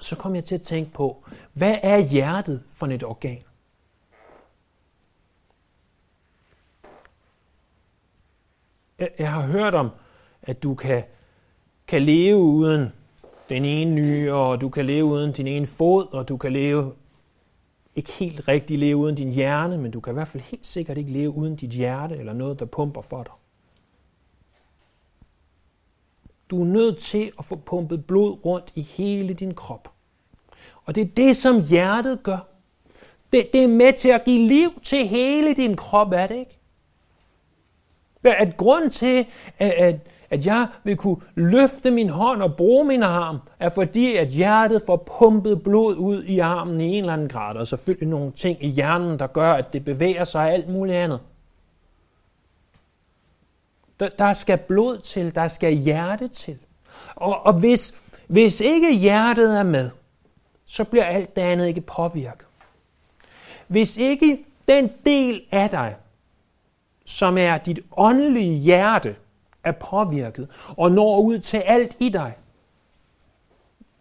Så 0.00 0.16
kom 0.16 0.34
jeg 0.34 0.44
til 0.44 0.54
at 0.54 0.62
tænke 0.62 0.92
på, 0.92 1.24
hvad 1.52 1.76
er 1.82 1.98
hjertet 1.98 2.62
for 2.72 2.86
et 2.86 3.04
organ? 3.04 3.42
Jeg 9.18 9.32
har 9.32 9.46
hørt 9.46 9.74
om, 9.74 9.90
at 10.42 10.62
du 10.62 10.74
kan, 10.74 11.02
kan 11.86 12.02
leve 12.02 12.36
uden 12.36 12.88
den 13.48 13.64
ene 13.64 13.94
nye, 13.94 14.32
og 14.32 14.60
du 14.60 14.68
kan 14.68 14.86
leve 14.86 15.04
uden 15.04 15.32
din 15.32 15.46
ene 15.46 15.66
fod, 15.66 16.14
og 16.14 16.28
du 16.28 16.36
kan 16.36 16.52
leve 16.52 16.92
ikke 17.96 18.12
helt 18.12 18.48
rigtig 18.48 18.78
leve 18.78 18.96
uden 18.96 19.14
din 19.14 19.32
hjerne, 19.32 19.78
men 19.78 19.90
du 19.90 20.00
kan 20.00 20.12
i 20.12 20.14
hvert 20.14 20.28
fald 20.28 20.42
helt 20.42 20.66
sikkert 20.66 20.98
ikke 20.98 21.12
leve 21.12 21.30
uden 21.30 21.56
dit 21.56 21.70
hjerte 21.70 22.16
eller 22.16 22.32
noget, 22.32 22.58
der 22.58 22.64
pumper 22.64 23.00
for 23.00 23.22
dig. 23.22 23.32
Du 26.50 26.60
er 26.62 26.66
nødt 26.66 26.98
til 26.98 27.32
at 27.38 27.44
få 27.44 27.56
pumpet 27.56 28.06
blod 28.06 28.44
rundt 28.44 28.72
i 28.74 28.82
hele 28.82 29.34
din 29.34 29.54
krop. 29.54 29.92
Og 30.84 30.94
det 30.94 31.00
er 31.00 31.08
det, 31.16 31.36
som 31.36 31.62
hjertet 31.62 32.22
gør. 32.22 32.38
Det, 33.32 33.52
det 33.52 33.64
er 33.64 33.68
med 33.68 33.92
til 33.92 34.08
at 34.08 34.24
give 34.24 34.48
liv 34.48 34.80
til 34.82 35.06
hele 35.06 35.54
din 35.54 35.76
krop, 35.76 36.12
er 36.12 36.26
det 36.26 36.36
ikke? 36.36 36.57
At 38.24 38.56
grund 38.56 38.90
til, 38.90 39.26
at, 39.58 39.70
at, 39.70 39.96
at 40.30 40.46
jeg 40.46 40.66
vil 40.84 40.96
kunne 40.96 41.16
løfte 41.34 41.90
min 41.90 42.08
hånd 42.08 42.42
og 42.42 42.56
bruge 42.56 42.84
min 42.84 43.02
arm, 43.02 43.38
er 43.60 43.68
fordi, 43.68 44.16
at 44.16 44.28
hjertet 44.28 44.82
får 44.86 44.96
pumpet 45.18 45.62
blod 45.62 45.96
ud 45.96 46.22
i 46.22 46.38
armen 46.38 46.80
i 46.80 46.84
en 46.84 47.04
eller 47.04 47.12
anden 47.12 47.28
grad, 47.28 47.56
og 47.56 47.66
selvfølgelig 47.66 48.08
nogle 48.08 48.32
ting 48.32 48.64
i 48.64 48.68
hjernen, 48.68 49.18
der 49.18 49.26
gør, 49.26 49.52
at 49.52 49.72
det 49.72 49.84
bevæger 49.84 50.24
sig 50.24 50.40
og 50.40 50.52
alt 50.52 50.68
muligt 50.68 50.96
andet. 50.96 51.20
Der, 54.00 54.08
der 54.08 54.32
skal 54.32 54.58
blod 54.58 54.98
til, 54.98 55.34
der 55.34 55.48
skal 55.48 55.72
hjerte 55.72 56.28
til. 56.28 56.58
Og, 57.16 57.46
og 57.46 57.52
hvis, 57.52 57.94
hvis 58.26 58.60
ikke 58.60 58.94
hjertet 58.94 59.58
er 59.58 59.62
med, 59.62 59.90
så 60.66 60.84
bliver 60.84 61.04
alt 61.04 61.36
det 61.36 61.42
andet 61.42 61.66
ikke 61.66 61.80
påvirket. 61.80 62.46
Hvis 63.66 63.96
ikke 63.96 64.44
den 64.68 64.90
del 65.06 65.42
af 65.50 65.70
dig, 65.70 65.96
som 67.08 67.38
er 67.38 67.58
dit 67.58 67.80
åndelige 67.96 68.58
hjerte, 68.58 69.16
er 69.64 69.72
påvirket 69.72 70.48
og 70.76 70.92
når 70.92 71.20
ud 71.20 71.38
til 71.38 71.56
alt 71.56 71.96
i 71.98 72.08
dig, 72.08 72.32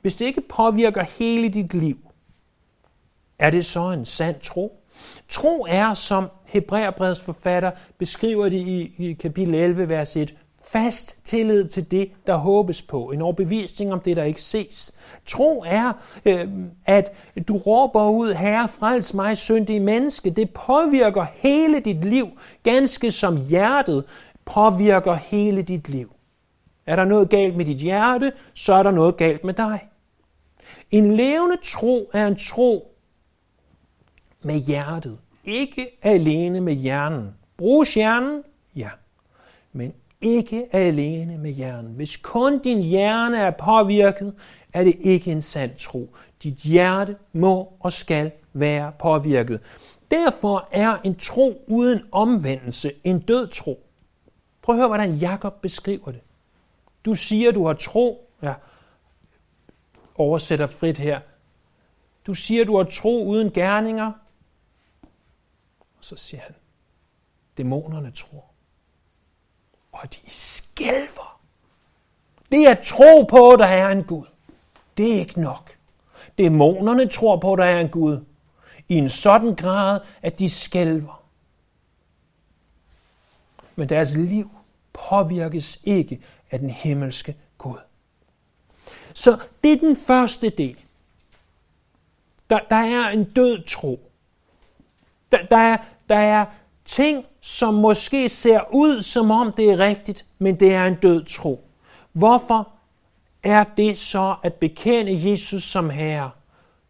hvis 0.01 0.15
det 0.15 0.25
ikke 0.25 0.41
påvirker 0.41 1.03
hele 1.03 1.49
dit 1.49 1.73
liv, 1.73 1.97
er 3.39 3.49
det 3.49 3.65
så 3.65 3.91
en 3.91 4.05
sand 4.05 4.39
tro? 4.41 4.83
Tro 5.29 5.65
er, 5.69 5.93
som 5.93 6.29
Hebræerbrevets 6.45 7.21
forfatter 7.21 7.71
beskriver 7.97 8.49
det 8.49 8.57
i, 8.57 8.93
i 8.97 9.13
kapitel 9.13 9.55
11, 9.55 9.89
vers 9.89 10.15
1, 10.15 10.37
fast 10.67 11.25
tillid 11.25 11.67
til 11.67 11.91
det, 11.91 12.11
der 12.27 12.35
håbes 12.35 12.81
på. 12.81 13.11
En 13.11 13.21
overbevisning 13.21 13.93
om 13.93 13.99
det, 13.99 14.17
der 14.17 14.23
ikke 14.23 14.41
ses. 14.41 14.91
Tro 15.25 15.63
er, 15.67 15.93
øh, 16.25 16.47
at 16.85 17.11
du 17.47 17.57
råber 17.57 18.09
ud, 18.09 18.33
Herre, 18.33 18.67
frels 18.67 19.13
mig, 19.13 19.37
syndige 19.37 19.79
menneske. 19.79 20.29
Det 20.29 20.49
påvirker 20.49 21.25
hele 21.35 21.79
dit 21.79 22.05
liv, 22.05 22.27
ganske 22.63 23.11
som 23.11 23.37
hjertet 23.37 24.03
påvirker 24.45 25.13
hele 25.13 25.61
dit 25.61 25.89
liv. 25.89 26.13
Er 26.85 26.95
der 26.95 27.05
noget 27.05 27.29
galt 27.29 27.57
med 27.57 27.65
dit 27.65 27.77
hjerte, 27.77 28.31
så 28.53 28.73
er 28.73 28.83
der 28.83 28.91
noget 28.91 29.17
galt 29.17 29.43
med 29.43 29.53
dig. 29.53 29.87
En 30.91 31.15
levende 31.15 31.57
tro 31.63 32.09
er 32.13 32.27
en 32.27 32.35
tro 32.35 32.91
med 34.41 34.55
hjertet, 34.55 35.17
ikke 35.43 35.87
alene 36.01 36.61
med 36.61 36.73
hjernen. 36.73 37.35
Bruges 37.57 37.93
hjernen? 37.93 38.43
Ja. 38.75 38.89
Men 39.73 39.93
ikke 40.21 40.75
alene 40.75 41.37
med 41.37 41.51
hjernen. 41.51 41.93
Hvis 41.93 42.17
kun 42.17 42.59
din 42.59 42.83
hjerne 42.83 43.37
er 43.37 43.51
påvirket, 43.51 44.35
er 44.73 44.83
det 44.83 44.95
ikke 44.99 45.31
en 45.31 45.41
sand 45.41 45.71
tro. 45.77 46.15
Dit 46.43 46.55
hjerte 46.55 47.17
må 47.33 47.73
og 47.79 47.93
skal 47.93 48.31
være 48.53 48.91
påvirket. 48.99 49.61
Derfor 50.11 50.67
er 50.71 50.97
en 50.97 51.15
tro 51.15 51.63
uden 51.67 52.01
omvendelse 52.11 52.91
en 53.03 53.19
død 53.19 53.47
tro. 53.47 53.83
Prøv 54.61 54.75
at 54.75 54.79
høre, 54.79 54.87
hvordan 54.87 55.15
Jakob 55.15 55.61
beskriver 55.61 56.11
det. 56.11 56.21
Du 57.05 57.15
siger, 57.15 57.51
du 57.51 57.65
har 57.65 57.73
tro. 57.73 58.29
Ja, 58.41 58.53
oversætter 60.15 60.67
frit 60.67 60.97
her. 60.97 61.19
Du 62.27 62.33
siger, 62.33 62.65
du 62.65 62.77
har 62.77 62.83
tro 62.83 63.25
uden 63.25 63.51
gerninger. 63.51 64.11
Og 65.97 66.03
så 66.03 66.15
siger 66.15 66.41
han, 66.41 66.55
dæmonerne 67.57 68.11
tror 68.11 68.46
og 70.01 70.13
de 70.13 70.19
skælver. 70.27 71.39
Det 72.51 72.67
er 72.67 72.75
tro 72.83 73.23
på, 73.29 73.51
at 73.51 73.59
der 73.59 73.65
er 73.65 73.89
en 73.89 74.03
Gud. 74.03 74.25
Det 74.97 75.15
er 75.15 75.19
ikke 75.19 75.41
nok. 75.41 75.77
Dæmonerne 76.37 77.09
tror 77.09 77.37
på, 77.37 77.53
at 77.53 77.59
der 77.59 77.65
er 77.65 77.79
en 77.79 77.89
Gud. 77.89 78.25
I 78.89 78.95
en 78.95 79.09
sådan 79.09 79.55
grad, 79.55 79.99
at 80.21 80.39
de 80.39 80.49
skælver. 80.49 81.23
Men 83.75 83.89
deres 83.89 84.15
liv 84.15 84.51
påvirkes 84.93 85.79
ikke 85.83 86.21
af 86.51 86.59
den 86.59 86.69
himmelske 86.69 87.37
Gud. 87.57 87.77
Så 89.13 89.39
det 89.63 89.73
er 89.73 89.77
den 89.77 89.95
første 89.95 90.49
del. 90.49 90.77
Der, 92.49 92.59
der 92.69 92.75
er 92.75 93.09
en 93.09 93.23
død 93.23 93.63
tro. 93.67 94.11
Der, 95.31 95.45
der, 95.45 95.57
er, 95.57 95.77
der 96.09 96.17
er 96.17 96.45
ting, 96.87 97.25
som 97.41 97.73
måske 97.73 98.29
ser 98.29 98.59
ud 98.73 99.01
som 99.01 99.31
om 99.31 99.51
det 99.51 99.69
er 99.71 99.79
rigtigt, 99.79 100.25
men 100.39 100.59
det 100.59 100.73
er 100.73 100.85
en 100.85 100.95
død 100.95 101.23
tro. 101.23 101.63
Hvorfor 102.13 102.69
er 103.43 103.63
det 103.77 103.97
så 103.97 104.35
at 104.43 104.53
bekende 104.53 105.31
Jesus 105.31 105.63
som 105.63 105.89
Herre, 105.89 106.29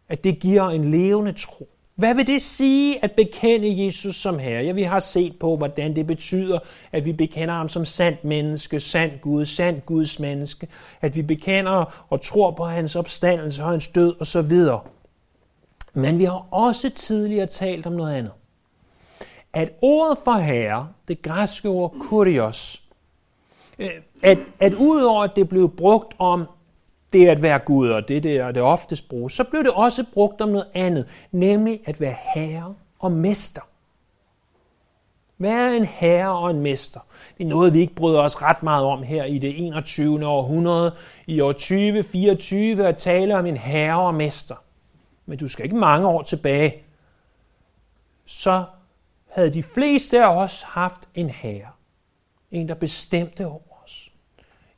at 0.08 0.24
det 0.24 0.38
giver 0.40 0.70
en 0.70 0.90
levende 0.90 1.32
tro? 1.32 1.68
Hvad 1.94 2.14
vil 2.14 2.26
det 2.26 2.42
sige 2.42 3.04
at 3.04 3.12
bekende 3.12 3.84
Jesus 3.84 4.16
som 4.16 4.38
Herre? 4.38 4.64
Ja, 4.64 4.72
vi 4.72 4.82
har 4.82 5.00
set 5.00 5.38
på, 5.40 5.56
hvordan 5.56 5.96
det 5.96 6.06
betyder, 6.06 6.58
at 6.92 7.04
vi 7.04 7.12
bekender 7.12 7.54
ham 7.54 7.68
som 7.68 7.84
sandt 7.84 8.24
menneske, 8.24 8.80
sandt 8.80 9.20
Gud, 9.20 9.46
sandt 9.46 9.86
Guds 9.86 10.20
menneske, 10.20 10.68
at 11.00 11.16
vi 11.16 11.22
bekender 11.22 12.06
og 12.10 12.22
tror 12.22 12.50
på 12.50 12.64
hans 12.64 12.96
opstandelse 12.96 13.62
og 13.62 13.70
hans 13.70 13.88
død 13.88 14.14
osv. 14.20 14.52
Men 15.94 16.18
vi 16.18 16.24
har 16.24 16.46
også 16.50 16.90
tidligere 16.90 17.46
talt 17.46 17.86
om 17.86 17.92
noget 17.92 18.14
andet 18.14 18.32
at 19.52 19.72
ordet 19.82 20.18
for 20.24 20.32
herre, 20.32 20.88
det 21.08 21.22
græske 21.22 21.68
ord 21.68 21.94
kurios, 22.00 22.82
øh, 23.78 23.88
at, 24.22 24.38
at 24.60 24.74
udover 24.74 25.22
at 25.24 25.30
det 25.36 25.48
blev 25.48 25.76
brugt 25.76 26.14
om 26.18 26.46
det 27.12 27.28
at 27.28 27.42
være 27.42 27.58
Gud, 27.58 27.88
og 27.88 28.08
det 28.08 28.26
er 28.26 28.52
det 28.52 28.62
oftest 28.62 29.08
bruges, 29.08 29.32
så 29.32 29.44
blev 29.44 29.64
det 29.64 29.70
også 29.70 30.04
brugt 30.12 30.40
om 30.40 30.48
noget 30.48 30.66
andet, 30.74 31.06
nemlig 31.32 31.80
at 31.84 32.00
være 32.00 32.16
herre 32.34 32.74
og 32.98 33.12
mester. 33.12 33.62
Være 35.38 35.76
en 35.76 35.84
herre 35.84 36.38
og 36.38 36.50
en 36.50 36.60
mester. 36.60 37.00
Det 37.38 37.44
er 37.44 37.48
noget, 37.48 37.74
vi 37.74 37.78
ikke 37.80 37.94
bryder 37.94 38.20
os 38.20 38.42
ret 38.42 38.62
meget 38.62 38.84
om 38.84 39.02
her 39.02 39.24
i 39.24 39.38
det 39.38 39.66
21. 39.66 40.26
århundrede, 40.26 40.94
i 41.26 41.40
år 41.40 41.52
2024, 41.52 42.86
at 42.86 42.98
tale 42.98 43.36
om 43.36 43.46
en 43.46 43.56
herre 43.56 44.00
og 44.00 44.14
mester. 44.14 44.54
Men 45.26 45.38
du 45.38 45.48
skal 45.48 45.64
ikke 45.64 45.76
mange 45.76 46.08
år 46.08 46.22
tilbage, 46.22 46.74
så 48.26 48.64
havde 49.38 49.54
de 49.54 49.62
fleste 49.62 50.24
af 50.24 50.36
os 50.36 50.62
haft 50.62 51.00
en 51.14 51.30
herre. 51.30 51.70
En, 52.50 52.68
der 52.68 52.74
bestemte 52.74 53.46
over 53.46 53.82
os. 53.84 54.12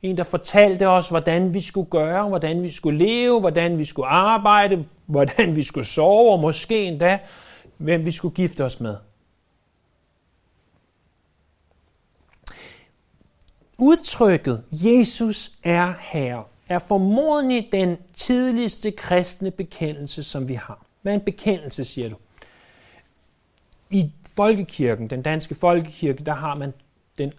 En, 0.01 0.17
der 0.17 0.23
fortalte 0.23 0.87
os, 0.87 1.09
hvordan 1.09 1.53
vi 1.53 1.61
skulle 1.61 1.89
gøre, 1.89 2.27
hvordan 2.27 2.63
vi 2.63 2.69
skulle 2.69 3.05
leve, 3.05 3.39
hvordan 3.39 3.79
vi 3.79 3.85
skulle 3.85 4.07
arbejde, 4.07 4.85
hvordan 5.05 5.55
vi 5.55 5.63
skulle 5.63 5.85
sove, 5.85 6.31
og 6.31 6.39
måske 6.39 6.85
endda, 6.85 7.19
hvem 7.77 8.05
vi 8.05 8.11
skulle 8.11 8.35
gifte 8.35 8.65
os 8.65 8.79
med. 8.79 8.97
Udtrykket 13.77 14.63
Jesus 14.71 15.51
er 15.63 15.93
Herre 15.99 16.43
er 16.69 16.79
formodentlig 16.79 17.69
den 17.71 17.97
tidligste 18.15 18.91
kristne 18.91 19.51
bekendelse, 19.51 20.23
som 20.23 20.47
vi 20.47 20.53
har. 20.53 20.85
Hvad 21.01 21.13
er 21.13 21.17
en 21.19 21.25
bekendelse, 21.25 21.85
siger 21.85 22.09
du? 22.09 22.15
I 23.89 24.11
folkekirken, 24.35 25.09
den 25.09 25.21
danske 25.21 25.55
folkekirke, 25.55 26.23
der 26.23 26.33
har 26.33 26.55
man 26.55 26.73
den 27.17 27.33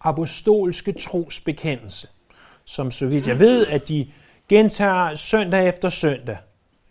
apostolske 0.00 0.92
trosbekendelse, 0.92 2.08
som 2.64 2.90
så 2.90 3.06
vidt 3.06 3.26
jeg 3.26 3.38
ved, 3.38 3.66
at 3.66 3.88
de 3.88 4.06
gentager 4.48 5.14
søndag 5.14 5.68
efter 5.68 5.88
søndag. 5.88 6.36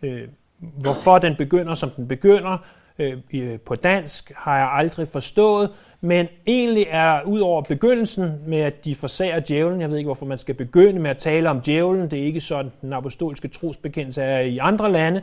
Øh, 0.03 0.27
hvorfor 0.59 1.17
den 1.17 1.35
begynder, 1.35 1.73
som 1.73 1.89
den 1.89 2.07
begynder 2.07 2.57
øh, 2.99 3.59
på 3.65 3.75
dansk, 3.75 4.31
har 4.35 4.57
jeg 4.57 4.69
aldrig 4.71 5.07
forstået, 5.07 5.71
men 6.01 6.27
egentlig 6.47 6.85
er 6.89 7.23
ud 7.23 7.39
over 7.39 7.61
begyndelsen 7.61 8.31
med, 8.47 8.59
at 8.59 8.85
de 8.85 8.95
forsager 8.95 9.39
djævlen, 9.39 9.81
jeg 9.81 9.89
ved 9.89 9.97
ikke, 9.97 10.07
hvorfor 10.07 10.25
man 10.25 10.37
skal 10.37 10.55
begynde 10.55 10.99
med 10.99 11.09
at 11.09 11.17
tale 11.17 11.49
om 11.49 11.61
djævlen, 11.61 12.11
det 12.11 12.19
er 12.19 12.23
ikke 12.23 12.41
sådan, 12.41 12.71
den 12.81 12.93
apostolske 12.93 13.47
trosbekendelse 13.47 14.21
er 14.21 14.39
i 14.39 14.57
andre 14.57 14.91
lande, 14.91 15.21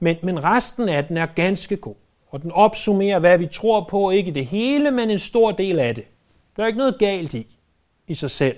men, 0.00 0.16
men 0.22 0.44
resten 0.44 0.88
af 0.88 1.04
den 1.04 1.16
er 1.16 1.26
ganske 1.26 1.76
god. 1.76 1.94
Og 2.36 2.42
den 2.42 2.50
opsummerer, 2.52 3.18
hvad 3.18 3.38
vi 3.38 3.46
tror 3.46 3.86
på, 3.90 4.10
ikke 4.10 4.34
det 4.34 4.46
hele, 4.46 4.90
men 4.90 5.10
en 5.10 5.18
stor 5.18 5.52
del 5.52 5.78
af 5.78 5.94
det. 5.94 6.04
Der 6.56 6.62
er 6.62 6.66
ikke 6.66 6.78
noget 6.78 6.98
galt 6.98 7.34
i, 7.34 7.56
i 8.06 8.14
sig 8.14 8.30
selv. 8.30 8.56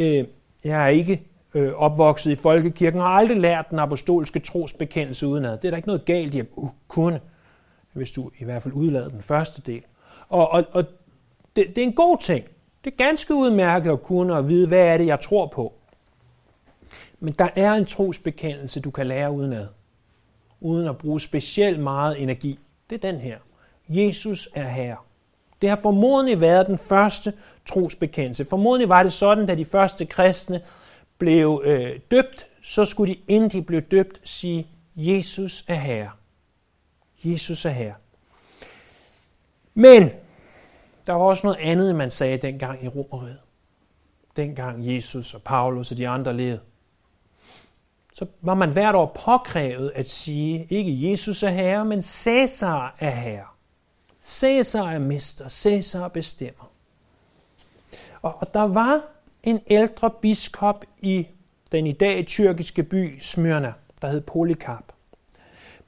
Øh, 0.00 0.24
jeg 0.64 0.84
er 0.84 0.88
ikke 0.88 1.22
øh, 1.54 1.72
opvokset 1.72 2.30
i 2.30 2.34
folkekirken, 2.34 3.00
og 3.00 3.06
har 3.06 3.12
aldrig 3.12 3.40
lært 3.40 3.70
den 3.70 3.78
apostolske 3.78 4.40
trosbekendelse 4.40 5.26
udenad. 5.26 5.58
Det 5.58 5.64
er 5.64 5.70
der 5.70 5.76
ikke 5.76 5.88
noget 5.88 6.04
galt 6.04 6.34
i 6.34 6.38
at 6.38 6.46
uh, 6.56 6.70
kunne, 6.88 7.20
hvis 7.92 8.10
du 8.10 8.30
i 8.38 8.44
hvert 8.44 8.62
fald 8.62 8.74
udlader 8.74 9.08
den 9.08 9.22
første 9.22 9.62
del. 9.62 9.82
Og, 10.28 10.48
og, 10.48 10.64
og 10.72 10.84
det, 11.56 11.68
det 11.68 11.78
er 11.78 11.86
en 11.86 11.92
god 11.92 12.18
ting. 12.22 12.44
Det 12.84 12.92
er 12.92 12.96
ganske 12.96 13.34
udmærket 13.34 13.90
at 13.90 14.02
kunne 14.02 14.34
og 14.34 14.48
vide, 14.48 14.68
hvad 14.68 14.86
er 14.86 14.98
det, 14.98 15.06
jeg 15.06 15.20
tror 15.20 15.46
på. 15.46 15.72
Men 17.20 17.34
der 17.38 17.48
er 17.56 17.72
en 17.72 17.86
trosbekendelse, 17.86 18.80
du 18.80 18.90
kan 18.90 19.06
lære 19.06 19.32
udenad 19.32 19.68
uden 20.64 20.88
at 20.88 20.98
bruge 20.98 21.20
specielt 21.20 21.80
meget 21.80 22.22
energi. 22.22 22.58
Det 22.90 23.04
er 23.04 23.12
den 23.12 23.20
her. 23.20 23.38
Jesus 23.88 24.48
er 24.54 24.68
Herre. 24.68 24.96
Det 25.62 25.68
har 25.68 25.76
formodentlig 25.76 26.40
været 26.40 26.66
den 26.66 26.78
første 26.78 27.32
trosbekendelse. 27.66 28.44
Formodentlig 28.44 28.88
var 28.88 29.02
det 29.02 29.12
sådan, 29.12 29.46
da 29.46 29.54
de 29.54 29.64
første 29.64 30.06
kristne 30.06 30.60
blev 31.18 31.62
øh, 31.64 32.00
døbt, 32.10 32.46
så 32.62 32.84
skulle 32.84 33.14
de, 33.14 33.20
inden 33.28 33.50
de 33.50 33.62
blev 33.62 33.80
døbt, 33.80 34.28
sige, 34.28 34.66
Jesus 34.96 35.64
er 35.68 35.74
Herre. 35.74 36.10
Jesus 37.24 37.64
er 37.64 37.70
Herre. 37.70 37.94
Men 39.74 40.10
der 41.06 41.12
var 41.12 41.24
også 41.24 41.46
noget 41.46 41.58
andet, 41.60 41.94
man 41.94 42.10
sagde 42.10 42.36
dengang 42.36 42.84
i 42.84 42.88
Romeriet. 42.88 43.38
Dengang 44.36 44.94
Jesus 44.94 45.34
og 45.34 45.42
Paulus 45.42 45.90
og 45.90 45.96
de 45.96 46.08
andre 46.08 46.36
levede. 46.36 46.60
Så 48.14 48.26
var 48.40 48.54
man 48.54 48.70
hvert 48.70 48.94
år 48.94 49.20
påkrævet 49.24 49.92
at 49.94 50.10
sige, 50.10 50.66
ikke 50.70 51.10
Jesus 51.10 51.42
er 51.42 51.48
herre, 51.48 51.84
men 51.84 52.02
Cæsar 52.02 52.96
er 52.98 53.10
herre. 53.10 53.46
Cæsar 54.22 54.90
er 54.90 54.98
mester, 54.98 55.48
Cæsar 55.48 56.08
bestemmer. 56.08 56.70
Og, 58.22 58.34
og 58.40 58.54
der 58.54 58.62
var 58.62 59.00
en 59.42 59.60
ældre 59.66 60.10
biskop 60.10 60.84
i 61.00 61.26
den 61.72 61.86
i 61.86 61.92
dag 61.92 62.26
tyrkiske 62.26 62.82
by 62.82 63.20
Smyrna, 63.20 63.72
der 64.02 64.08
hed 64.08 64.20
Polycarp. 64.20 64.92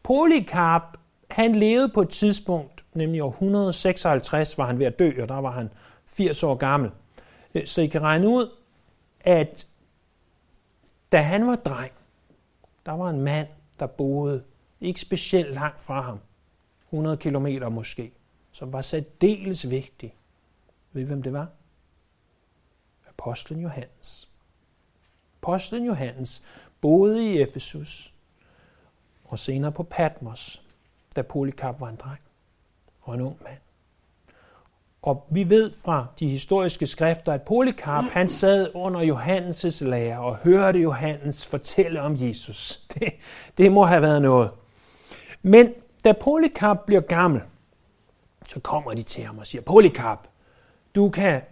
Polycarp, 0.03 0.99
han 1.31 1.55
levede 1.55 1.89
på 1.89 2.03
et 2.03 2.09
tidspunkt, 2.09 2.85
nemlig 2.95 3.23
år 3.23 3.31
156 3.31 4.59
var 4.59 4.67
han 4.67 4.79
ved 4.79 4.87
at 4.87 4.99
dø, 4.99 5.13
og 5.23 5.29
der 5.29 5.41
var 5.41 5.51
han 5.51 5.71
80 6.07 6.43
år 6.43 6.55
gammel. 6.55 6.91
Øh, 7.55 7.67
så 7.67 7.81
I 7.81 7.87
kan 7.87 8.03
regne 8.03 8.29
ud, 8.29 8.51
at 9.21 9.67
da 11.13 11.21
han 11.21 11.47
var 11.47 11.57
dreng, 11.57 11.93
der 12.87 12.93
var 12.93 13.11
en 13.11 13.21
mand, 13.21 13.49
der 13.79 13.87
boede 13.87 14.45
ikke 14.81 15.01
specielt 15.01 15.55
langt 15.55 15.81
fra 15.81 16.01
ham, 16.01 16.21
100 16.85 17.17
kilometer 17.17 17.69
måske, 17.69 18.13
som 18.53 18.73
var 18.73 18.83
særdeles 18.83 19.71
vigtig. 19.71 20.15
Ved 20.93 21.03
I, 21.03 21.05
hvem 21.05 21.23
det 21.23 21.33
var? 21.33 21.49
Apostlen 23.09 23.61
Johannes. 23.61 24.31
Apostlen 25.43 25.85
Johannes 25.85 26.43
boede 26.81 27.33
i 27.33 27.43
Efesus 27.43 28.15
og 29.25 29.39
senere 29.39 29.73
på 29.73 29.83
Patmos, 29.83 30.63
da 31.17 31.23
Polycarp 31.23 31.81
var 31.81 31.89
en 31.89 31.97
dreng 31.97 32.21
og 33.03 33.15
en 33.15 33.21
ung 33.21 33.43
mand. 33.43 33.66
Og 35.07 35.27
vi 35.31 35.51
ved 35.51 35.73
fra 35.85 36.07
de 36.19 36.29
historiske 36.29 36.87
skrifter, 36.87 37.33
at 37.33 37.43
Polycarp 37.43 38.05
han 38.05 38.29
sad 38.29 38.71
under 38.75 39.01
Johannes' 39.01 39.85
lære 39.85 40.19
og 40.21 40.37
hørte 40.37 40.79
Johannes 40.79 41.47
fortælle 41.47 42.01
om 42.01 42.17
Jesus. 42.19 42.77
Det, 42.95 43.13
det 43.59 43.73
må 43.73 43.85
have 43.85 44.03
været 44.03 44.23
noget. 44.23 44.51
Men 45.43 45.75
da 46.05 46.13
Polycarp 46.13 46.79
bliver 46.87 47.01
gammel, 47.01 47.43
så 48.49 48.61
kommer 48.61 48.95
de 48.95 49.03
til 49.03 49.25
ham 49.25 49.39
og 49.39 49.47
siger, 49.47 49.63
Polycarp, 49.63 50.29
du 50.95 51.11
kan 51.11 51.43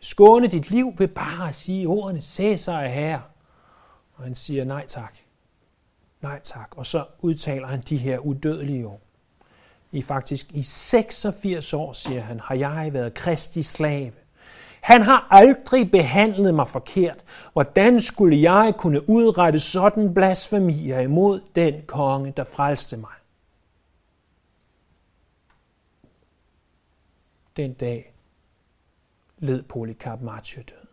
skåne 0.00 0.46
dit 0.46 0.70
liv 0.70 0.92
ved 0.98 1.08
bare 1.08 1.48
at 1.48 1.54
sige 1.54 1.88
ordene, 1.88 2.20
Cæsar 2.20 2.80
er 2.80 2.88
herre. 2.88 3.22
Og 4.14 4.24
han 4.24 4.34
siger, 4.34 4.64
nej 4.64 4.86
tak. 4.86 5.14
Nej 6.22 6.40
tak. 6.42 6.68
Og 6.76 6.86
så 6.86 7.04
udtaler 7.20 7.66
han 7.66 7.80
de 7.80 7.96
her 7.96 8.18
udødelige 8.18 8.86
ord. 8.86 9.07
I 9.92 10.02
faktisk 10.02 10.52
i 10.52 10.62
86 10.62 11.74
år, 11.74 11.92
siger 11.92 12.20
han, 12.20 12.40
har 12.40 12.54
jeg 12.54 12.92
været 12.92 13.14
kristi 13.14 13.62
slave. 13.62 14.12
Han 14.80 15.02
har 15.02 15.26
aldrig 15.30 15.90
behandlet 15.90 16.54
mig 16.54 16.68
forkert. 16.68 17.24
Hvordan 17.52 18.00
skulle 18.00 18.52
jeg 18.52 18.74
kunne 18.78 19.08
udrette 19.08 19.60
sådan 19.60 20.14
blasfemier 20.14 21.00
imod 21.00 21.40
den 21.54 21.82
konge, 21.86 22.32
der 22.36 22.44
frelste 22.44 22.96
mig? 22.96 23.10
Den 27.56 27.74
dag 27.74 28.14
led 29.38 29.62
Polycarp 29.62 30.20
martyrdøden. 30.20 30.88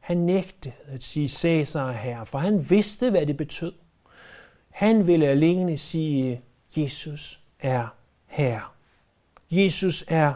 Han 0.00 0.18
nægtede 0.18 0.74
at 0.86 1.02
sige 1.02 1.28
Cæsar 1.28 1.92
herre, 1.92 2.26
for 2.26 2.38
han 2.38 2.70
vidste, 2.70 3.10
hvad 3.10 3.26
det 3.26 3.36
betød. 3.36 3.72
Han 4.80 5.06
ville 5.06 5.26
alene 5.26 5.78
sige, 5.78 6.40
Jesus 6.76 7.40
er 7.60 7.86
Herre. 8.26 8.62
Jesus 9.50 10.04
er 10.08 10.32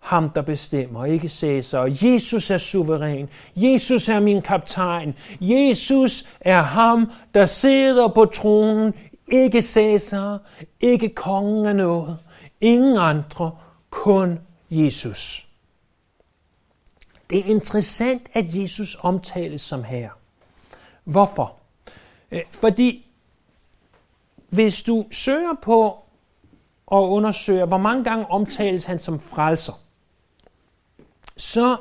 ham, 0.00 0.30
der 0.30 0.42
bestemmer, 0.42 1.04
ikke 1.04 1.28
Cæsar. 1.28 1.98
Jesus 2.02 2.50
er 2.50 2.58
suveræn. 2.58 3.28
Jesus 3.56 4.08
er 4.08 4.20
min 4.20 4.42
kaptajn. 4.42 5.14
Jesus 5.40 6.28
er 6.40 6.62
ham, 6.62 7.10
der 7.34 7.46
sidder 7.46 8.08
på 8.08 8.24
tronen. 8.24 8.94
Ikke 9.28 9.62
Cæsar, 9.62 10.38
ikke 10.80 11.08
kongen 11.08 11.66
af 11.66 11.76
noget. 11.76 12.18
Ingen 12.60 12.98
andre, 12.98 13.56
kun 13.90 14.38
Jesus. 14.70 15.46
Det 17.30 17.38
er 17.38 17.44
interessant, 17.44 18.22
at 18.32 18.54
Jesus 18.54 18.96
omtales 19.00 19.60
som 19.60 19.84
herre. 19.84 20.10
Hvorfor? 21.04 21.56
Øh, 22.30 22.40
fordi 22.50 23.08
hvis 24.52 24.82
du 24.82 25.04
søger 25.10 25.54
på 25.62 25.98
og 26.86 27.10
undersøger, 27.10 27.66
hvor 27.66 27.78
mange 27.78 28.04
gange 28.04 28.30
omtales 28.30 28.84
han 28.84 28.98
som 28.98 29.20
frelser, 29.20 29.72
så, 31.36 31.76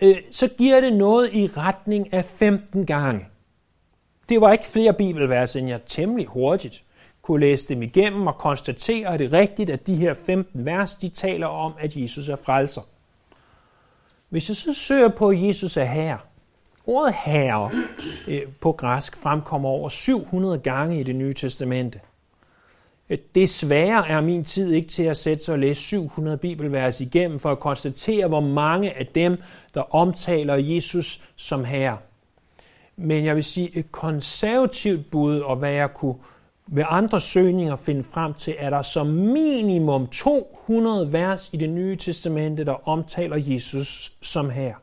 øh, 0.00 0.16
så 0.30 0.48
giver 0.48 0.80
det 0.80 0.92
noget 0.92 1.34
i 1.34 1.46
retning 1.46 2.12
af 2.12 2.24
15 2.24 2.86
gange. 2.86 3.26
Det 4.28 4.40
var 4.40 4.52
ikke 4.52 4.66
flere 4.66 4.92
bibelvers, 4.92 5.56
end 5.56 5.68
jeg 5.68 5.80
temmelig 5.86 6.26
hurtigt 6.26 6.84
kunne 7.22 7.40
læse 7.40 7.68
dem 7.68 7.82
igennem 7.82 8.26
og 8.26 8.38
konstatere, 8.38 9.08
at 9.08 9.20
det 9.20 9.34
er 9.34 9.38
rigtigt, 9.38 9.70
at 9.70 9.86
de 9.86 9.94
her 9.94 10.14
15 10.14 10.66
vers, 10.66 10.94
de 10.94 11.08
taler 11.08 11.46
om, 11.46 11.72
at 11.78 11.96
Jesus 11.96 12.28
er 12.28 12.36
frelser. 12.36 12.82
Hvis 14.28 14.48
jeg 14.48 14.56
så 14.56 14.74
søger 14.74 15.08
på, 15.08 15.28
at 15.28 15.42
Jesus 15.42 15.76
er 15.76 15.84
herre, 15.84 16.18
ordet 16.86 17.14
herre 17.14 17.70
øh, 18.28 18.42
på 18.60 18.72
græsk 18.72 19.16
fremkommer 19.16 19.68
over 19.68 19.88
700 19.88 20.58
gange 20.58 21.00
i 21.00 21.02
det 21.02 21.16
nye 21.16 21.34
testamente. 21.34 22.00
Øh, 23.10 23.18
desværre 23.34 24.08
er 24.08 24.20
min 24.20 24.44
tid 24.44 24.72
ikke 24.72 24.88
til 24.88 25.02
at 25.02 25.16
sætte 25.16 25.44
sig 25.44 25.52
og 25.52 25.58
læse 25.58 25.82
700 25.82 26.38
bibelvers 26.38 27.00
igennem 27.00 27.38
for 27.38 27.50
at 27.50 27.60
konstatere, 27.60 28.28
hvor 28.28 28.40
mange 28.40 28.98
af 28.98 29.06
dem, 29.06 29.36
der 29.74 29.94
omtaler 29.94 30.54
Jesus 30.54 31.20
som 31.36 31.64
herre. 31.64 31.98
Men 32.96 33.24
jeg 33.24 33.36
vil 33.36 33.44
sige, 33.44 33.78
et 33.78 33.92
konservativt 33.92 35.10
bud, 35.10 35.38
og 35.40 35.56
hvad 35.56 35.72
jeg 35.72 35.94
kunne 35.94 36.16
ved 36.66 36.84
andre 36.88 37.20
søgninger 37.20 37.76
finde 37.76 38.04
frem 38.04 38.34
til, 38.34 38.54
at 38.58 38.72
der 38.72 38.82
som 38.82 39.06
minimum 39.06 40.06
200 40.06 41.12
vers 41.12 41.50
i 41.52 41.56
det 41.56 41.70
nye 41.70 41.96
testamente, 41.96 42.64
der 42.64 42.88
omtaler 42.88 43.36
Jesus 43.36 44.12
som 44.22 44.50
herre. 44.50 44.74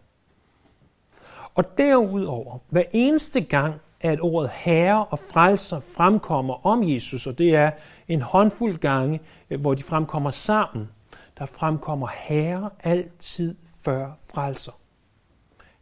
Og 1.55 1.77
derudover, 1.77 2.57
hver 2.69 2.83
eneste 2.91 3.41
gang, 3.41 3.73
at 4.01 4.19
ordet 4.21 4.49
herre 4.49 5.05
og 5.05 5.19
frelser 5.19 5.79
fremkommer 5.79 6.65
om 6.65 6.89
Jesus, 6.89 7.27
og 7.27 7.37
det 7.37 7.55
er 7.55 7.71
en 8.07 8.21
håndfuld 8.21 8.77
gange, 8.77 9.19
øh, 9.49 9.61
hvor 9.61 9.73
de 9.73 9.83
fremkommer 9.83 10.31
sammen, 10.31 10.89
der 11.37 11.45
fremkommer 11.45 12.07
herre 12.07 12.69
altid 12.83 13.55
før 13.83 14.11
frelser. 14.33 14.71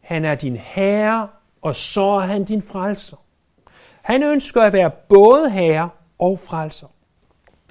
Han 0.00 0.24
er 0.24 0.34
din 0.34 0.56
herre, 0.56 1.28
og 1.62 1.74
så 1.74 2.04
er 2.04 2.26
han 2.26 2.44
din 2.44 2.62
frelser. 2.62 3.16
Han 4.02 4.22
ønsker 4.22 4.62
at 4.62 4.72
være 4.72 4.90
både 5.08 5.50
herre 5.50 5.90
og 6.18 6.38
frelser. 6.38 6.86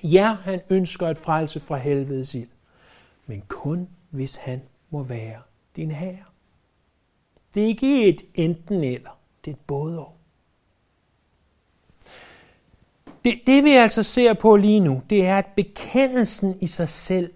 Ja, 0.03 0.35
han 0.43 0.62
ønsker 0.69 1.07
at 1.07 1.17
frelse 1.17 1.59
fra 1.59 1.77
helvedes 1.77 2.35
ild, 2.35 2.49
men 3.25 3.43
kun 3.47 3.89
hvis 4.09 4.35
han 4.35 4.62
må 4.89 5.03
være 5.03 5.41
din 5.75 5.91
herre. 5.91 6.25
Det 7.55 7.63
er 7.63 7.67
ikke 7.67 8.09
et 8.09 8.21
enten 8.35 8.83
eller, 8.83 9.19
det 9.45 9.51
er 9.51 9.55
et 9.55 9.62
både 9.67 9.99
og. 9.99 10.18
Det, 13.25 13.39
det 13.47 13.63
vi 13.63 13.71
altså 13.71 14.03
ser 14.03 14.34
på 14.34 14.55
lige 14.55 14.79
nu, 14.79 15.01
det 15.10 15.25
er, 15.25 15.38
at 15.38 15.45
bekendelsen 15.55 16.58
i 16.60 16.67
sig 16.67 16.89
selv, 16.89 17.32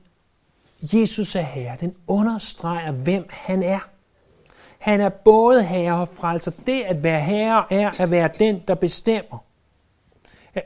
Jesus 0.82 1.36
er 1.36 1.42
Herre, 1.42 1.78
den 1.80 1.96
understreger, 2.08 2.92
hvem 2.92 3.26
han 3.30 3.64
er. 3.64 3.90
Han 4.80 5.02
er 5.02 5.10
både 5.10 5.64
herre 5.64 6.02
og 6.02 6.08
frelser. 6.08 6.52
Det 6.68 6.82
at 6.82 7.04
være 7.04 7.22
herre 7.22 7.66
er 7.70 8.02
at 8.02 8.12
være 8.12 8.30
den, 8.40 8.62
der 8.68 8.76
bestemmer. 8.76 9.38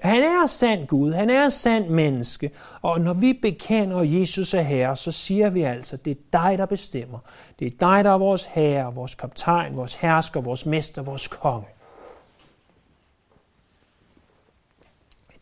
Han 0.01 0.23
er 0.23 0.47
sand 0.47 0.88
Gud, 0.88 1.13
han 1.13 1.30
er 1.30 1.49
sand 1.49 1.88
menneske, 1.89 2.51
og 2.82 3.01
når 3.01 3.13
vi 3.13 3.34
bekender 3.34 4.03
Jesus 4.03 4.53
er 4.53 4.62
herre, 4.62 4.95
så 4.95 5.12
siger 5.12 5.49
vi 5.49 5.62
altså, 5.62 5.97
det 5.97 6.12
er 6.12 6.21
dig, 6.34 6.58
der 6.58 6.65
bestemmer. 6.65 7.19
Det 7.60 7.67
er 7.67 7.71
dig, 7.80 8.03
der 8.03 8.12
er 8.12 8.17
vores 8.17 8.45
herre, 8.45 8.95
vores 8.95 9.15
kaptajn, 9.15 9.77
vores 9.77 9.95
hersker, 9.95 10.41
vores 10.41 10.65
mester, 10.65 11.01
vores 11.01 11.27
konge. 11.27 11.67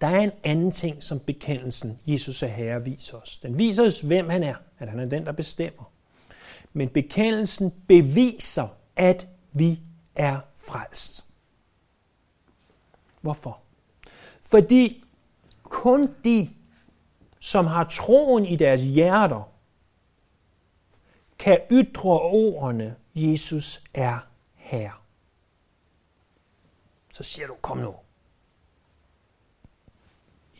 Der 0.02 0.08
er 0.08 0.20
en 0.20 0.32
anden 0.44 0.72
ting, 0.72 1.04
som 1.04 1.20
bekendelsen 1.20 2.00
Jesus 2.06 2.44
er 2.44 2.48
herre 2.48 2.84
viser 2.84 3.18
os. 3.18 3.38
Den 3.38 3.60
viser 3.60 3.88
os, 3.88 4.02
hvem 4.02 4.30
han 4.30 4.44
er, 4.44 4.56
at 4.80 4.90
han 4.90 5.00
er 5.00 5.06
den, 5.06 5.26
der 5.26 5.32
bestemmer. 5.32 5.92
Men 6.74 6.90
bekendelsen 6.90 7.74
beviser, 7.88 8.68
at 8.96 9.28
vi 9.54 9.80
er 10.16 10.40
frelst. 10.56 11.26
Hvorfor? 13.22 13.60
Fordi 14.42 15.04
kun 15.64 16.16
de, 16.26 16.50
som 17.40 17.66
har 17.66 17.84
troen 17.84 18.46
i 18.46 18.56
deres 18.56 18.82
hjerter, 18.82 19.52
kan 21.40 21.60
ytre 21.72 22.20
ordene, 22.22 22.96
Jesus 23.16 23.84
er 23.94 24.20
her. 24.54 25.04
Så 27.14 27.24
siger 27.24 27.48
du, 27.48 27.56
kom 27.62 27.78
nu. 27.78 27.96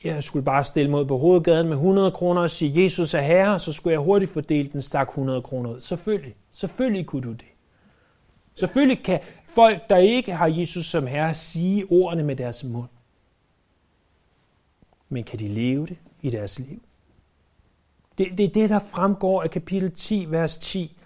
Jeg 0.05 0.23
skulle 0.23 0.45
bare 0.45 0.63
stille 0.63 0.91
mod 0.91 1.05
på 1.05 1.17
hovedgaden 1.17 1.67
med 1.67 1.75
100 1.75 2.11
kroner 2.11 2.41
og 2.41 2.49
sige, 2.49 2.83
Jesus 2.83 3.13
er 3.13 3.21
herre, 3.21 3.59
så 3.59 3.73
skulle 3.73 3.91
jeg 3.91 3.99
hurtigt 3.99 4.31
fordele 4.31 4.69
den 4.69 4.81
stak 4.81 5.07
100 5.07 5.41
kroner 5.41 5.69
ud. 5.69 5.79
Selvfølgelig. 5.79 6.35
Selvfølgelig 6.51 7.05
kunne 7.05 7.21
du 7.21 7.31
det. 7.31 7.47
Selvfølgelig 8.55 9.03
kan 9.03 9.19
folk, 9.45 9.89
der 9.89 9.97
ikke 9.97 10.31
har 10.31 10.47
Jesus 10.47 10.85
som 10.85 11.07
herre, 11.07 11.33
sige 11.33 11.85
ordene 11.91 12.23
med 12.23 12.35
deres 12.35 12.63
mund. 12.63 12.89
Men 15.09 15.23
kan 15.23 15.39
de 15.39 15.47
leve 15.47 15.85
det 15.85 15.97
i 16.21 16.29
deres 16.29 16.59
liv? 16.59 16.81
Det, 18.17 18.27
det 18.37 18.43
er 18.43 18.49
det, 18.49 18.69
der 18.69 18.79
fremgår 18.79 19.43
af 19.43 19.49
kapitel 19.49 19.91
10, 19.91 20.25
vers 20.29 20.57
10. 20.57 20.97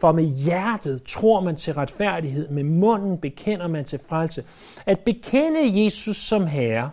For 0.00 0.12
med 0.12 0.24
hjertet 0.24 1.02
tror 1.02 1.40
man 1.40 1.56
til 1.56 1.74
retfærdighed, 1.74 2.48
med 2.48 2.64
munden 2.64 3.18
bekender 3.18 3.66
man 3.66 3.84
til 3.84 3.98
frelse. 4.08 4.44
At 4.86 5.00
bekende 5.00 5.84
Jesus 5.84 6.16
som 6.16 6.46
Herre, 6.46 6.90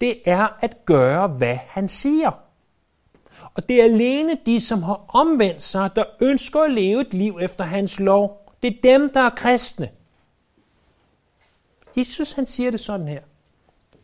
det 0.00 0.22
er 0.24 0.48
at 0.60 0.84
gøre, 0.84 1.28
hvad 1.28 1.56
han 1.56 1.88
siger. 1.88 2.30
Og 3.54 3.68
det 3.68 3.80
er 3.80 3.84
alene 3.84 4.38
de, 4.46 4.60
som 4.60 4.82
har 4.82 5.04
omvendt 5.08 5.62
sig, 5.62 5.90
der 5.96 6.04
ønsker 6.20 6.60
at 6.60 6.70
leve 6.70 7.00
et 7.00 7.14
liv 7.14 7.38
efter 7.40 7.64
hans 7.64 8.00
lov. 8.00 8.54
Det 8.62 8.76
er 8.76 8.80
dem, 8.82 9.12
der 9.12 9.20
er 9.20 9.30
kristne. 9.30 9.90
Jesus 11.96 12.32
han 12.32 12.46
siger 12.46 12.70
det 12.70 12.80
sådan 12.80 13.08
her. 13.08 13.22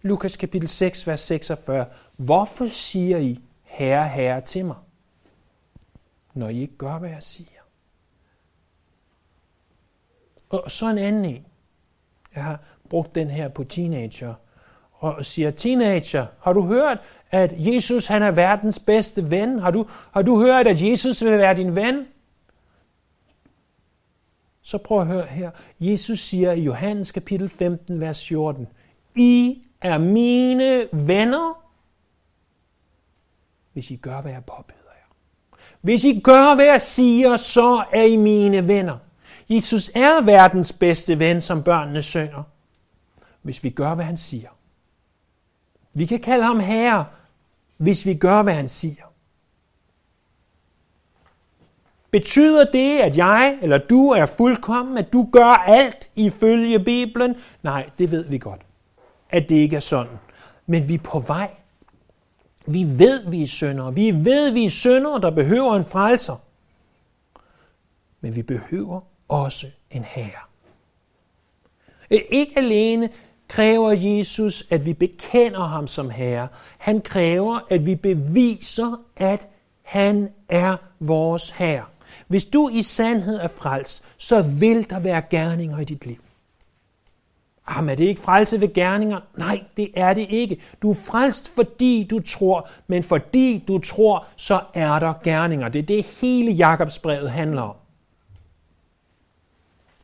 Lukas 0.02 0.36
kapitel 0.36 0.68
6, 0.68 1.06
vers 1.06 1.20
46. 1.20 1.86
Hvorfor 2.16 2.66
siger 2.66 3.18
I, 3.18 3.40
herre, 3.62 4.08
herre 4.08 4.40
til 4.40 4.64
mig, 4.64 4.76
når 6.34 6.48
I 6.48 6.60
ikke 6.60 6.76
gør, 6.76 6.98
hvad 6.98 7.10
jeg 7.10 7.22
siger? 7.22 7.48
Og 10.48 10.70
så 10.70 10.90
en 10.90 10.98
anden 10.98 11.24
en. 11.24 11.46
Jeg 12.34 12.44
har 12.44 12.60
brugt 12.88 13.14
den 13.14 13.30
her 13.30 13.48
på 13.48 13.64
teenager 13.64 14.34
og 15.12 15.26
siger, 15.26 15.50
teenager, 15.50 16.26
har 16.40 16.52
du 16.52 16.62
hørt, 16.62 16.98
at 17.30 17.52
Jesus 17.56 18.06
han 18.06 18.22
er 18.22 18.30
verdens 18.30 18.78
bedste 18.78 19.30
ven? 19.30 19.58
Har 19.58 19.70
du, 19.70 19.86
har 20.12 20.22
du 20.22 20.40
hørt, 20.40 20.66
at 20.66 20.82
Jesus 20.82 21.24
vil 21.24 21.38
være 21.38 21.56
din 21.56 21.74
ven? 21.74 22.06
Så 24.62 24.78
prøv 24.78 25.00
at 25.00 25.06
høre 25.06 25.26
her. 25.26 25.50
Jesus 25.80 26.20
siger 26.20 26.52
i 26.52 26.60
Johannes 26.60 27.12
kapitel 27.12 27.48
15, 27.48 28.00
vers 28.00 28.28
14, 28.28 28.66
I 29.14 29.62
er 29.80 29.98
mine 29.98 30.88
venner, 30.92 31.60
hvis 33.72 33.90
I 33.90 33.96
gør, 33.96 34.20
hvad 34.20 34.32
jeg 34.32 34.44
påbeder 34.44 34.78
jer. 34.94 35.58
Hvis 35.80 36.04
I 36.04 36.20
gør, 36.20 36.54
hvad 36.54 36.64
jeg 36.64 36.80
siger, 36.80 37.36
så 37.36 37.84
er 37.92 38.02
I 38.02 38.16
mine 38.16 38.68
venner. 38.68 38.98
Jesus 39.48 39.90
er 39.94 40.24
verdens 40.24 40.72
bedste 40.72 41.18
ven, 41.18 41.40
som 41.40 41.62
børnene 41.62 42.02
synger, 42.02 42.42
hvis 43.42 43.64
vi 43.64 43.70
gør, 43.70 43.94
hvad 43.94 44.04
han 44.04 44.16
siger. 44.16 44.48
Vi 45.94 46.06
kan 46.06 46.20
kalde 46.20 46.44
ham 46.44 46.60
herre, 46.60 47.04
hvis 47.76 48.06
vi 48.06 48.14
gør, 48.14 48.42
hvad 48.42 48.54
han 48.54 48.68
siger. 48.68 49.02
Betyder 52.10 52.64
det, 52.64 52.98
at 52.98 53.16
jeg 53.16 53.58
eller 53.62 53.78
du 53.78 54.08
er 54.08 54.26
fuldkommen, 54.26 54.98
at 54.98 55.12
du 55.12 55.28
gør 55.32 55.64
alt 55.66 56.10
ifølge 56.16 56.84
Bibelen? 56.84 57.34
Nej, 57.62 57.90
det 57.98 58.10
ved 58.10 58.28
vi 58.28 58.38
godt, 58.38 58.60
at 59.30 59.48
det 59.48 59.54
ikke 59.54 59.76
er 59.76 59.80
sådan. 59.80 60.18
Men 60.66 60.88
vi 60.88 60.94
er 60.94 60.98
på 60.98 61.18
vej. 61.18 61.54
Vi 62.66 62.84
ved, 62.98 63.30
vi 63.30 63.42
er 63.42 63.46
syndere. 63.46 63.94
Vi 63.94 64.10
ved, 64.10 64.50
vi 64.50 64.64
er 64.64 64.70
syndere, 64.70 65.20
der 65.20 65.30
behøver 65.30 65.76
en 65.76 65.84
frelser. 65.84 66.36
Men 68.20 68.36
vi 68.36 68.42
behøver 68.42 69.00
også 69.28 69.66
en 69.90 70.04
herre. 70.04 70.44
Ikke 72.10 72.58
alene 72.58 73.08
kræver 73.48 73.92
Jesus, 73.92 74.64
at 74.70 74.86
vi 74.86 74.92
bekender 74.92 75.66
ham 75.66 75.86
som 75.86 76.10
herre. 76.10 76.48
Han 76.78 77.00
kræver, 77.00 77.58
at 77.70 77.86
vi 77.86 77.94
beviser, 77.94 79.00
at 79.16 79.48
han 79.82 80.28
er 80.48 80.76
vores 81.00 81.50
herre. 81.50 81.84
Hvis 82.26 82.44
du 82.44 82.68
i 82.68 82.82
sandhed 82.82 83.40
er 83.40 83.48
frelst, 83.48 84.02
så 84.18 84.42
vil 84.42 84.90
der 84.90 84.98
være 84.98 85.22
gerninger 85.30 85.78
i 85.78 85.84
dit 85.84 86.06
liv. 86.06 86.16
Jamen, 87.70 87.90
er 87.90 87.94
det 87.94 88.04
ikke 88.04 88.20
frelse 88.20 88.60
ved 88.60 88.74
gerninger? 88.74 89.20
Nej, 89.36 89.64
det 89.76 89.90
er 89.96 90.14
det 90.14 90.26
ikke. 90.30 90.60
Du 90.82 90.90
er 90.90 90.94
frelst, 90.94 91.54
fordi 91.54 92.06
du 92.10 92.20
tror, 92.20 92.68
men 92.86 93.02
fordi 93.02 93.64
du 93.68 93.78
tror, 93.78 94.26
så 94.36 94.60
er 94.74 94.98
der 94.98 95.12
gerninger. 95.24 95.68
Det 95.68 95.78
er 95.78 95.86
det 95.86 96.04
hele 96.20 96.52
Jakobsbrevet 96.52 97.30
handler 97.30 97.62
om. 97.62 97.76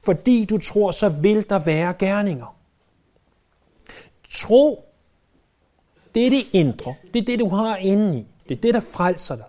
Fordi 0.05 0.45
du 0.45 0.59
tror, 0.59 0.91
så 0.91 1.09
vil 1.09 1.51
der 1.51 1.59
være 1.59 1.95
gerninger. 1.95 2.57
Tro, 4.33 4.85
det 6.15 6.27
er 6.27 6.31
det 6.31 6.47
indre. 6.53 6.95
Det 7.15 7.21
er 7.21 7.25
det, 7.25 7.41
du 7.41 7.49
har 7.49 7.77
indeni. 7.77 8.27
Det 8.49 8.57
er 8.57 8.61
det, 8.61 8.75
der 8.75 8.81
frelser 8.81 9.37
dig. 9.37 9.45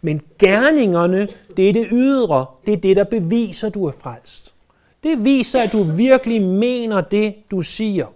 Men 0.00 0.22
gerningerne, 0.38 1.28
det 1.56 1.68
er 1.68 1.72
det 1.72 1.86
ydre. 1.92 2.46
Det 2.66 2.72
er 2.72 2.76
det, 2.76 2.96
der 2.96 3.04
beviser, 3.04 3.66
at 3.66 3.74
du 3.74 3.84
er 3.84 3.92
frelst. 3.92 4.54
Det 5.02 5.24
viser, 5.24 5.62
at 5.62 5.72
du 5.72 5.82
virkelig 5.82 6.42
mener 6.42 7.00
det, 7.00 7.34
du 7.50 7.62
siger. 7.62 8.06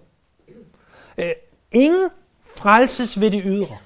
Øh, 1.17 1.31
ingen 1.71 2.09
frelses 2.41 3.21
ved 3.21 3.31
det 3.31 3.41
ydre. 3.45 3.77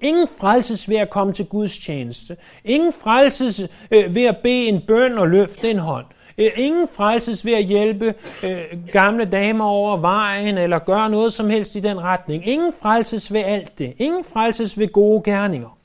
Ingen 0.00 0.28
frelses 0.38 0.88
ved 0.88 0.96
at 0.96 1.10
komme 1.10 1.32
til 1.32 1.46
Guds 1.46 1.78
tjeneste. 1.78 2.36
Ingen 2.64 2.92
frelses 2.92 3.68
øh, 3.90 4.14
ved 4.14 4.24
at 4.24 4.36
bede 4.42 4.68
en 4.68 4.82
bøn 4.86 5.18
og 5.18 5.28
løfte 5.28 5.70
en 5.70 5.78
hånd. 5.78 6.06
Øh, 6.38 6.50
ingen 6.56 6.88
frelses 6.88 7.44
ved 7.44 7.52
at 7.52 7.64
hjælpe 7.64 8.14
øh, 8.42 8.86
gamle 8.92 9.24
damer 9.24 9.64
over 9.64 9.96
vejen, 9.96 10.58
eller 10.58 10.78
gøre 10.78 11.10
noget 11.10 11.32
som 11.32 11.50
helst 11.50 11.74
i 11.74 11.80
den 11.80 12.00
retning. 12.00 12.46
Ingen 12.46 12.72
frelses 12.72 13.32
ved 13.32 13.40
alt 13.40 13.78
det. 13.78 13.94
Ingen 13.96 14.24
frelses 14.24 14.78
ved 14.78 14.92
gode 14.92 15.22
gerninger. 15.22 15.78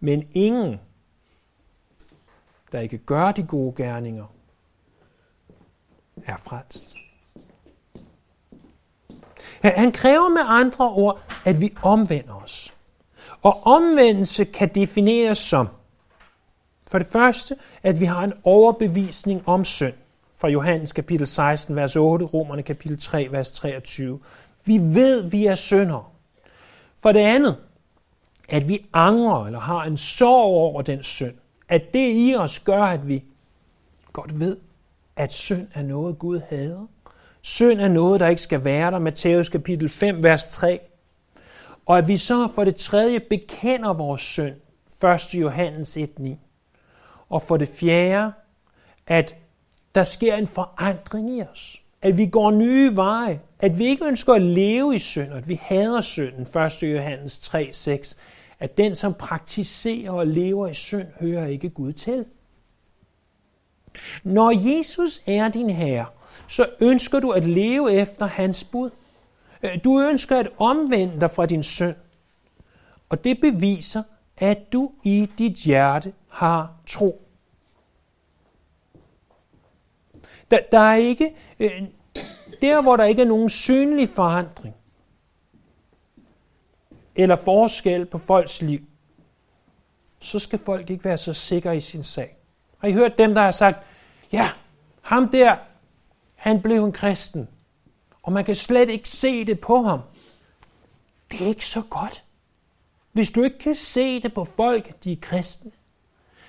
Men 0.00 0.28
ingen, 0.32 0.80
der 2.72 2.80
ikke 2.80 2.98
gør 2.98 3.32
de 3.32 3.42
gode 3.42 3.74
gerninger, 3.76 4.26
er 6.26 6.36
frelst. 6.36 6.96
Han 9.62 9.92
kræver 9.92 10.28
med 10.28 10.42
andre 10.44 10.90
ord, 10.90 11.20
at 11.44 11.60
vi 11.60 11.74
omvender 11.82 12.34
os. 12.34 12.74
Og 13.42 13.66
omvendelse 13.66 14.44
kan 14.44 14.68
defineres 14.68 15.38
som 15.38 15.68
for 16.92 16.98
det 16.98 17.06
første, 17.06 17.56
at 17.82 18.00
vi 18.00 18.04
har 18.04 18.24
en 18.24 18.32
overbevisning 18.44 19.42
om 19.46 19.64
synd. 19.64 19.94
Fra 20.36 20.48
Johannes 20.48 20.92
kapitel 20.92 21.26
16, 21.26 21.76
vers 21.76 21.96
8, 21.96 22.24
Romerne 22.24 22.62
kapitel 22.62 22.98
3, 23.00 23.28
vers 23.30 23.50
23. 23.50 24.20
Vi 24.64 24.78
ved, 24.78 25.30
vi 25.30 25.46
er 25.46 25.54
syndere. 25.54 26.04
For 26.96 27.12
det 27.12 27.20
andet, 27.20 27.56
at 28.48 28.68
vi 28.68 28.86
angrer 28.92 29.46
eller 29.46 29.60
har 29.60 29.84
en 29.84 29.96
sorg 29.96 30.44
over 30.44 30.82
den 30.82 31.02
synd. 31.02 31.34
At 31.68 31.82
det 31.94 32.10
i 32.14 32.34
os 32.38 32.60
gør, 32.60 32.82
at 32.82 33.08
vi 33.08 33.24
godt 34.12 34.40
ved, 34.40 34.56
at 35.16 35.32
synd 35.32 35.68
er 35.74 35.82
noget, 35.82 36.18
Gud 36.18 36.40
hader. 36.48 36.86
Synd 37.42 37.80
er 37.80 37.88
noget, 37.88 38.20
der 38.20 38.28
ikke 38.28 38.42
skal 38.42 38.64
være 38.64 38.90
der. 38.90 38.98
Matthæus 38.98 39.48
kapitel 39.48 39.88
5, 39.88 40.22
vers 40.22 40.44
3. 40.44 40.80
Og 41.86 41.98
at 41.98 42.08
vi 42.08 42.16
så 42.16 42.48
for 42.54 42.64
det 42.64 42.76
tredje 42.76 43.20
bekender 43.20 43.92
vores 43.92 44.20
synd. 44.20 44.54
1. 45.04 45.34
Johannes 45.34 45.96
1, 45.96 46.18
9. 46.18 46.38
Og 47.32 47.42
for 47.42 47.56
det 47.56 47.68
fjerde, 47.68 48.32
at 49.06 49.36
der 49.94 50.04
sker 50.04 50.36
en 50.36 50.46
forandring 50.46 51.30
i 51.30 51.42
os. 51.42 51.82
At 52.02 52.18
vi 52.18 52.26
går 52.26 52.50
nye 52.50 52.96
veje. 52.96 53.40
At 53.60 53.78
vi 53.78 53.84
ikke 53.84 54.06
ønsker 54.06 54.32
at 54.34 54.42
leve 54.42 54.94
i 54.94 54.98
synd, 54.98 55.32
at 55.32 55.48
vi 55.48 55.60
hader 55.62 56.00
synden. 56.00 56.42
1. 56.42 56.82
Johannes 56.82 57.38
3, 57.38 57.68
6. 57.72 58.16
At 58.60 58.78
den, 58.78 58.94
som 58.94 59.14
praktiserer 59.14 60.10
og 60.10 60.26
lever 60.26 60.68
i 60.68 60.74
synd, 60.74 61.06
hører 61.20 61.46
ikke 61.46 61.70
Gud 61.70 61.92
til. 61.92 62.24
Når 64.24 64.74
Jesus 64.74 65.22
er 65.26 65.48
din 65.48 65.70
herre, 65.70 66.06
så 66.48 66.66
ønsker 66.80 67.20
du 67.20 67.30
at 67.30 67.44
leve 67.44 67.92
efter 67.92 68.26
hans 68.26 68.64
bud. 68.64 68.90
Øh, 69.62 69.70
du 69.84 70.00
ønsker 70.00 70.36
at 70.36 70.48
omvende 70.58 71.20
dig 71.20 71.30
fra 71.30 71.46
din 71.46 71.62
synd. 71.62 71.96
Og 73.08 73.24
det 73.24 73.40
beviser, 73.40 74.02
at 74.38 74.72
du 74.72 74.90
i 75.04 75.28
dit 75.38 75.52
hjerte 75.52 76.12
har 76.28 76.72
tro. 76.86 77.21
Der, 80.52 80.58
der 80.72 80.78
er 80.78 80.94
ikke, 80.94 81.34
øh, 81.60 81.82
der 82.62 82.82
hvor 82.82 82.96
der 82.96 83.04
ikke 83.04 83.22
er 83.22 83.26
nogen 83.26 83.50
synlig 83.50 84.08
forandring, 84.08 84.74
eller 87.16 87.36
forskel 87.36 88.06
på 88.06 88.18
folks 88.18 88.62
liv, 88.62 88.80
så 90.20 90.38
skal 90.38 90.58
folk 90.58 90.90
ikke 90.90 91.04
være 91.04 91.16
så 91.16 91.32
sikre 91.32 91.76
i 91.76 91.80
sin 91.80 92.02
sag. 92.02 92.36
Har 92.78 92.88
I 92.88 92.92
hørt 92.92 93.18
dem, 93.18 93.34
der 93.34 93.42
har 93.42 93.50
sagt, 93.50 93.86
ja, 94.32 94.50
ham 95.00 95.28
der, 95.28 95.56
han 96.34 96.62
blev 96.62 96.84
en 96.84 96.92
kristen, 96.92 97.48
og 98.22 98.32
man 98.32 98.44
kan 98.44 98.56
slet 98.56 98.90
ikke 98.90 99.08
se 99.08 99.44
det 99.44 99.60
på 99.60 99.82
ham. 99.82 100.00
det 101.30 101.42
er 101.42 101.46
ikke 101.46 101.66
så 101.66 101.82
godt. 101.90 102.24
Hvis 103.12 103.30
du 103.30 103.42
ikke 103.42 103.58
kan 103.58 103.74
se 103.74 104.20
det 104.20 104.34
på 104.34 104.44
folk, 104.44 105.04
de 105.04 105.12
er 105.12 105.16
kristne, 105.20 105.70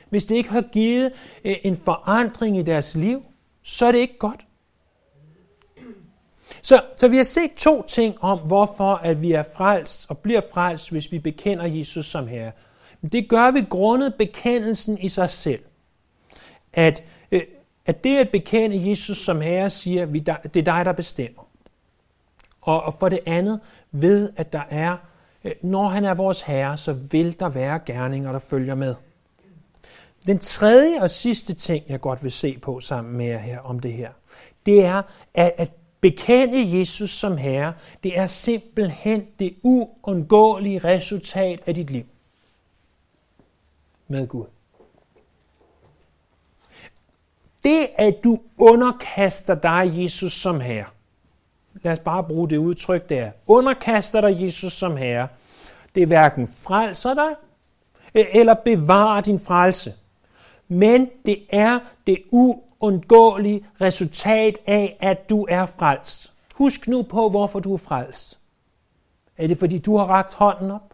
hvis 0.10 0.26
det 0.26 0.36
ikke 0.36 0.50
har 0.50 0.62
givet 0.62 1.14
øh, 1.46 1.56
en 1.64 1.78
forandring 1.78 2.58
i 2.58 2.64
deres 2.64 2.96
liv, 2.96 3.24
så 3.64 3.86
er 3.86 3.92
det 3.92 4.00
ikke 4.00 4.18
godt. 4.18 4.46
Så, 6.62 6.82
så 6.96 7.08
vi 7.08 7.18
har 7.18 7.24
set 7.24 7.54
to 7.54 7.84
ting 7.88 8.16
om, 8.22 8.40
hvorfor 8.40 8.94
at 8.94 9.22
vi 9.22 9.32
er 9.32 9.44
frelst 9.56 10.06
og 10.10 10.18
bliver 10.18 10.42
frelst, 10.54 10.92
hvis 10.92 11.12
vi 11.12 11.20
bekender 11.20 11.66
Jesus 11.66 12.06
som 12.06 12.28
Herre. 12.28 12.52
Men 13.02 13.10
det 13.10 13.30
gør 13.30 13.52
vi 13.52 13.62
grundet 13.70 14.16
bekendelsen 14.16 14.98
i 14.98 15.10
sig 15.10 15.30
selv. 15.30 15.64
At, 16.74 17.04
øh, 17.32 17.42
at 17.86 18.04
det 18.04 18.18
at 18.18 18.30
bekende 18.30 18.90
Jesus 18.90 19.18
som 19.18 19.42
Herre 19.42 19.70
siger, 19.70 20.06
vi, 20.06 20.20
det 20.20 20.56
er 20.56 20.62
dig, 20.62 20.86
der 20.86 20.92
bestemmer. 20.92 21.48
Og, 22.62 22.84
og 22.84 22.94
for 22.94 23.10
det 23.10 23.20
andet, 23.26 23.60
ved 23.92 24.30
at 24.36 24.54
der 24.54 24.64
er, 24.70 24.98
øh, 25.44 25.52
når 25.62 25.88
han 25.88 26.06
er 26.06 26.14
vores 26.14 26.42
Herre, 26.42 26.78
så 26.78 26.94
vil 26.94 27.40
der 27.40 27.50
være 27.50 27.80
gerninger, 27.80 28.32
der 28.32 28.40
følger 28.40 28.76
med. 28.76 28.96
Den 30.26 30.40
tredje 30.40 31.02
og 31.02 31.12
sidste 31.12 31.54
ting, 31.54 31.86
jeg 31.90 32.02
godt 32.02 32.24
vil 32.24 32.32
se 32.32 32.58
på 32.58 32.80
sammen 32.80 33.18
med 33.18 33.26
jer 33.26 33.38
her 33.38 33.60
om 33.60 33.80
det 33.80 33.94
her, 33.94 34.12
det 34.66 34.86
er, 34.86 35.02
at, 35.34 35.54
at 35.58 35.72
bekende 36.02 36.80
Jesus 36.80 37.10
som 37.10 37.38
Herre, 37.38 37.74
det 38.04 38.18
er 38.18 38.28
simpelthen 38.28 39.26
det 39.40 39.56
uundgåelige 39.64 40.80
resultat 40.80 41.60
af 41.66 41.76
dit 41.76 41.90
liv 41.90 42.06
med 44.08 44.28
Gud. 44.28 44.46
Det, 47.64 47.88
at 47.96 48.16
du 48.24 48.40
underkaster 48.58 49.56
dig 49.56 49.92
Jesus 50.04 50.34
som 50.34 50.60
Herre, 50.60 50.86
lad 51.74 51.94
os 51.94 52.00
bare 52.00 52.24
bruge 52.24 52.50
det 52.50 52.58
udtryk 52.58 53.10
der, 53.10 53.32
underkaster 53.48 54.22
dig 54.22 54.42
Jesus 54.42 54.74
som 54.74 54.98
Herre, 54.98 55.28
det 55.96 56.08
hverken 56.08 56.48
frelser 56.48 57.14
dig, 57.14 57.36
e- 58.18 58.40
eller 58.40 58.54
bevarer 58.54 59.22
din 59.22 59.40
frelse. 59.40 59.94
Men 60.68 61.10
det 61.26 61.44
er 61.50 61.80
det 62.08 62.18
uundgåelige 62.32 63.66
resultat 63.82 64.58
af, 64.66 64.98
at 65.00 65.30
du 65.30 65.46
er 65.50 65.66
frelst. 65.66 66.34
Husk 66.56 66.88
nu 66.88 67.02
på, 67.02 67.30
hvorfor 67.30 67.60
du 67.60 67.74
er 67.74 67.78
frelst. 67.78 68.40
Er 69.38 69.48
det 69.48 69.58
fordi, 69.58 69.78
du 69.78 69.98
har 69.98 70.06
rakt 70.06 70.34
hånden 70.34 70.72
op? 70.72 70.94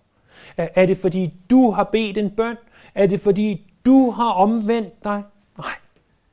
Er 0.57 0.85
det 0.85 0.97
fordi, 0.97 1.33
du 1.49 1.71
har 1.71 1.83
bedt 1.83 2.17
en 2.17 2.29
bøn? 2.29 2.57
Er 2.95 3.07
det 3.07 3.21
fordi, 3.21 3.71
du 3.85 4.11
har 4.11 4.31
omvendt 4.31 5.03
dig? 5.03 5.23
Nej, 5.57 5.73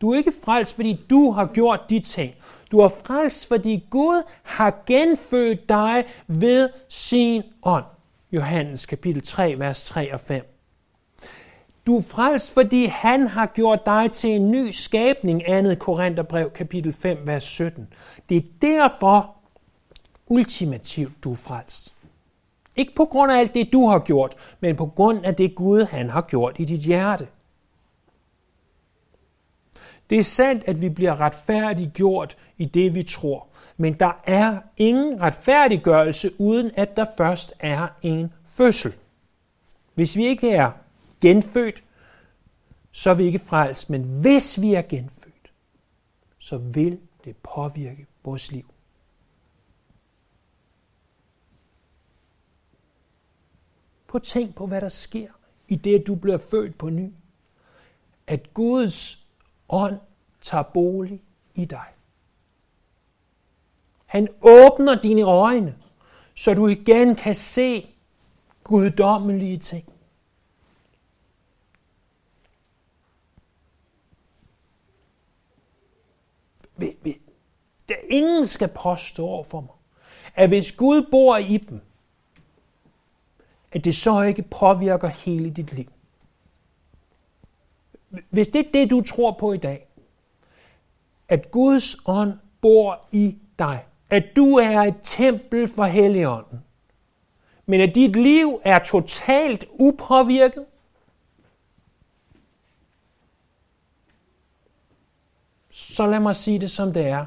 du 0.00 0.10
er 0.10 0.16
ikke 0.16 0.32
frelst, 0.44 0.74
fordi 0.74 1.00
du 1.10 1.30
har 1.30 1.46
gjort 1.46 1.80
de 1.90 2.00
ting. 2.00 2.34
Du 2.70 2.78
er 2.78 2.88
frelst, 2.88 3.48
fordi 3.48 3.86
Gud 3.90 4.22
har 4.42 4.82
genfødt 4.86 5.68
dig 5.68 6.04
ved 6.26 6.70
sin 6.88 7.42
ånd. 7.62 7.84
Johannes 8.32 8.86
kapitel 8.86 9.22
3, 9.22 9.58
vers 9.58 9.84
3 9.84 10.14
og 10.14 10.20
5. 10.20 10.55
Du 11.86 11.96
er 11.96 12.02
frelst, 12.02 12.54
fordi 12.54 12.84
han 12.84 13.26
har 13.26 13.46
gjort 13.46 13.86
dig 13.86 14.12
til 14.12 14.30
en 14.30 14.50
ny 14.50 14.70
skabning, 14.70 15.48
andet 15.48 15.78
Korintherbrev 15.78 16.50
kapitel 16.50 16.92
5, 16.92 17.18
vers 17.26 17.44
17. 17.44 17.88
Det 18.28 18.36
er 18.36 18.42
derfor 18.62 19.34
ultimativt, 20.26 21.24
du 21.24 21.32
er 21.32 21.36
frelst. 21.36 21.94
Ikke 22.76 22.94
på 22.94 23.04
grund 23.04 23.32
af 23.32 23.38
alt 23.38 23.54
det, 23.54 23.72
du 23.72 23.86
har 23.88 23.98
gjort, 23.98 24.34
men 24.60 24.76
på 24.76 24.86
grund 24.86 25.24
af 25.24 25.34
det 25.34 25.54
Gud, 25.54 25.84
han 25.84 26.10
har 26.10 26.20
gjort 26.20 26.56
i 26.58 26.64
dit 26.64 26.80
hjerte. 26.80 27.28
Det 30.10 30.18
er 30.18 30.24
sandt, 30.24 30.64
at 30.66 30.80
vi 30.80 30.88
bliver 30.88 31.20
retfærdiggjort 31.20 32.36
i 32.56 32.64
det, 32.64 32.94
vi 32.94 33.02
tror. 33.02 33.46
Men 33.76 33.92
der 33.92 34.20
er 34.24 34.58
ingen 34.76 35.22
retfærdiggørelse, 35.22 36.40
uden 36.40 36.70
at 36.76 36.96
der 36.96 37.04
først 37.16 37.54
er 37.60 37.88
en 38.02 38.32
fødsel. 38.46 38.92
Hvis 39.94 40.16
vi 40.16 40.26
ikke 40.26 40.50
er 40.50 40.70
genfødt, 41.20 41.84
så 42.92 43.10
er 43.10 43.14
vi 43.14 43.24
ikke 43.24 43.38
frelst. 43.38 43.90
Men 43.90 44.20
hvis 44.20 44.60
vi 44.60 44.74
er 44.74 44.82
genfødt, 44.82 45.52
så 46.38 46.58
vil 46.58 47.00
det 47.24 47.36
påvirke 47.36 48.06
vores 48.24 48.52
liv. 48.52 48.74
Prøv 54.08 54.18
at 54.18 54.22
tænk 54.22 54.54
på, 54.54 54.66
hvad 54.66 54.80
der 54.80 54.88
sker 54.88 55.28
i 55.68 55.76
det, 55.76 56.00
at 56.00 56.06
du 56.06 56.14
bliver 56.14 56.38
født 56.38 56.78
på 56.78 56.90
ny. 56.90 57.12
At 58.26 58.54
Guds 58.54 59.26
ånd 59.68 59.98
tager 60.42 60.62
bolig 60.62 61.22
i 61.54 61.64
dig. 61.64 61.86
Han 64.06 64.28
åbner 64.42 65.00
dine 65.00 65.22
øjne, 65.22 65.76
så 66.34 66.54
du 66.54 66.66
igen 66.66 67.16
kan 67.16 67.34
se 67.34 67.94
guddommelige 68.64 69.58
ting. 69.58 69.92
Der 77.88 77.94
ingen 78.10 78.46
skal 78.46 78.68
påstå 78.68 79.42
for 79.42 79.60
mig, 79.60 79.74
at 80.34 80.48
hvis 80.48 80.72
Gud 80.72 81.06
bor 81.10 81.36
i 81.36 81.56
dem, 81.56 81.80
at 83.72 83.84
det 83.84 83.96
så 83.96 84.22
ikke 84.22 84.42
påvirker 84.42 85.08
hele 85.08 85.50
dit 85.50 85.72
liv. 85.72 85.92
Hvis 88.30 88.48
det 88.48 88.66
er 88.66 88.72
det, 88.72 88.90
du 88.90 89.00
tror 89.00 89.32
på 89.32 89.52
i 89.52 89.56
dag, 89.56 89.88
at 91.28 91.50
Guds 91.50 91.96
ånd 92.06 92.32
bor 92.60 93.00
i 93.12 93.38
dig, 93.58 93.84
at 94.10 94.24
du 94.36 94.54
er 94.54 94.80
et 94.80 94.96
tempel 95.02 95.68
for 95.68 95.84
Helligånden, 95.84 96.64
men 97.66 97.80
at 97.80 97.94
dit 97.94 98.16
liv 98.16 98.60
er 98.64 98.78
totalt 98.78 99.64
upåvirket, 99.70 100.66
så 105.70 106.06
lad 106.06 106.20
mig 106.20 106.36
sige 106.36 106.58
det 106.58 106.70
som 106.70 106.92
det 106.92 107.06
er, 107.06 107.26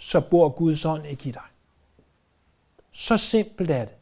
så 0.00 0.20
bor 0.20 0.48
Guds 0.48 0.84
ånd 0.84 1.06
ikke 1.06 1.28
i 1.28 1.32
dig. 1.32 1.42
Så 2.92 3.16
simpelt 3.16 3.70
er 3.70 3.84
det. 3.84 3.94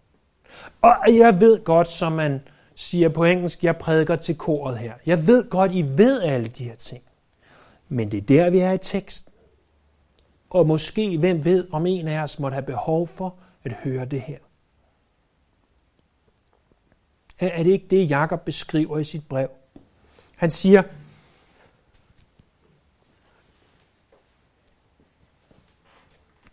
Og 0.82 0.96
jeg 1.06 1.40
ved 1.40 1.64
godt, 1.64 1.88
som 1.88 2.12
man 2.12 2.40
siger 2.74 3.08
på 3.08 3.24
engelsk, 3.24 3.64
jeg 3.64 3.76
prædiker 3.76 4.16
til 4.16 4.36
koret 4.36 4.78
her. 4.78 4.94
Jeg 5.06 5.26
ved 5.26 5.50
godt, 5.50 5.72
I 5.72 5.82
ved 5.82 6.22
alle 6.22 6.48
de 6.48 6.64
her 6.64 6.76
ting. 6.76 7.02
Men 7.88 8.10
det 8.10 8.18
er 8.18 8.22
der, 8.22 8.50
vi 8.50 8.58
er 8.58 8.72
i 8.72 8.78
teksten. 8.78 9.32
Og 10.50 10.66
måske, 10.66 11.18
hvem 11.18 11.44
ved, 11.44 11.68
om 11.72 11.86
en 11.86 12.08
af 12.08 12.22
os 12.22 12.38
måtte 12.38 12.54
have 12.54 12.66
behov 12.66 13.06
for 13.06 13.34
at 13.64 13.72
høre 13.72 14.04
det 14.04 14.20
her. 14.20 14.38
Er 17.38 17.62
det 17.62 17.70
ikke 17.70 17.86
det, 17.86 18.10
Jakob 18.10 18.40
beskriver 18.40 18.98
i 18.98 19.04
sit 19.04 19.28
brev? 19.28 19.50
Han 20.36 20.50
siger, 20.50 20.82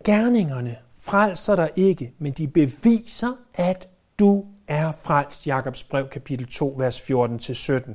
Gerningerne 0.06 0.78
frelser 0.92 1.56
dig 1.56 1.70
ikke, 1.76 2.14
men 2.18 2.34
de 2.34 2.48
beviser, 2.48 3.34
at 3.54 3.90
du 4.20 4.46
er 4.68 4.92
frelst. 4.92 5.48
Jakobs 5.48 5.84
brev, 5.84 6.10
kapitel 6.10 6.48
2, 6.48 6.76
vers 6.78 7.00
14-17. 7.00 7.94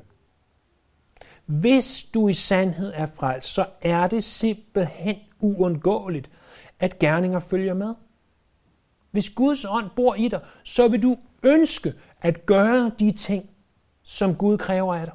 Hvis 1.47 2.03
du 2.15 2.29
i 2.29 2.33
sandhed 2.33 2.93
er 2.95 3.07
frelst, 3.07 3.49
så 3.49 3.67
er 3.83 4.07
det 4.07 4.25
simpelthen 4.25 5.17
uundgåeligt, 5.41 6.31
at 6.81 6.99
gerninger 6.99 7.41
følger 7.41 7.75
med. 7.75 7.95
Hvis 9.11 9.31
Guds 9.31 9.65
ånd 9.65 9.91
bor 9.97 10.15
i 10.15 10.29
dig, 10.29 10.41
så 10.65 10.89
vil 10.89 11.03
du 11.03 11.17
ønske 11.43 11.95
at 12.21 12.47
gøre 12.47 12.93
de 12.99 13.13
ting, 13.13 13.51
som 14.03 14.35
Gud 14.35 14.59
kræver 14.59 14.95
af 14.95 15.07
dig. 15.07 15.15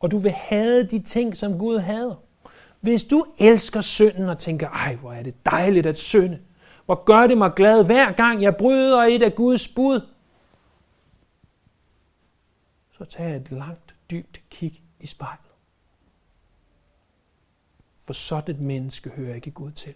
Og 0.00 0.10
du 0.10 0.18
vil 0.18 0.32
have 0.32 0.82
de 0.82 0.98
ting, 0.98 1.36
som 1.36 1.58
Gud 1.58 1.78
hader. 1.78 2.25
Hvis 2.86 3.04
du 3.04 3.26
elsker 3.38 3.80
synden 3.80 4.28
og 4.28 4.38
tænker, 4.38 4.68
ej, 4.68 4.94
hvor 4.94 5.12
er 5.12 5.22
det 5.22 5.46
dejligt 5.46 5.86
at 5.86 5.98
synde, 5.98 6.42
hvor 6.84 7.04
gør 7.04 7.26
det 7.26 7.38
mig 7.38 7.52
glad 7.56 7.84
hver 7.84 8.12
gang 8.12 8.42
jeg 8.42 8.56
bryder 8.56 9.02
et 9.02 9.22
af 9.22 9.34
Guds 9.34 9.68
bud, 9.68 10.00
så 12.98 13.04
tag 13.04 13.36
et 13.36 13.50
langt, 13.50 13.94
dybt 14.10 14.42
kig 14.50 14.82
i 15.00 15.06
spejlet. 15.06 15.52
For 17.96 18.12
sådan 18.12 18.54
et 18.54 18.60
menneske 18.60 19.10
hører 19.10 19.34
ikke 19.34 19.50
Gud 19.50 19.70
til. 19.70 19.94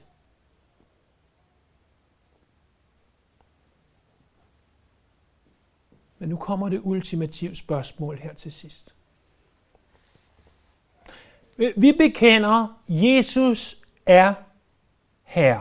Men 6.18 6.28
nu 6.28 6.36
kommer 6.36 6.68
det 6.68 6.80
ultimative 6.84 7.54
spørgsmål 7.54 8.18
her 8.18 8.34
til 8.34 8.52
sidst. 8.52 8.94
Vi 11.76 11.92
bekender, 11.92 12.66
Jesus 12.88 13.76
er 14.06 14.34
Herre. 15.24 15.60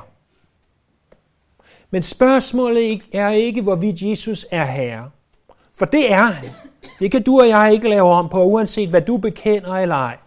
Men 1.90 2.04
spørgsmålet 2.04 3.02
er 3.14 3.30
ikke, 3.30 3.62
hvorvidt 3.62 4.02
Jesus 4.02 4.46
er 4.52 4.66
Herre. 4.66 5.10
For 5.78 5.86
det 5.86 6.12
er 6.12 6.24
han. 6.24 6.50
Det 7.00 7.12
kan 7.12 7.24
du 7.24 7.40
og 7.40 7.50
jeg 7.50 7.74
ikke 7.74 7.90
lave 7.90 8.10
om 8.10 8.30
på, 8.30 8.44
uanset 8.44 8.90
hvad 8.90 9.02
du 9.02 9.18
bekender 9.18 9.74
eller 9.74 9.96
ej. 9.96 10.18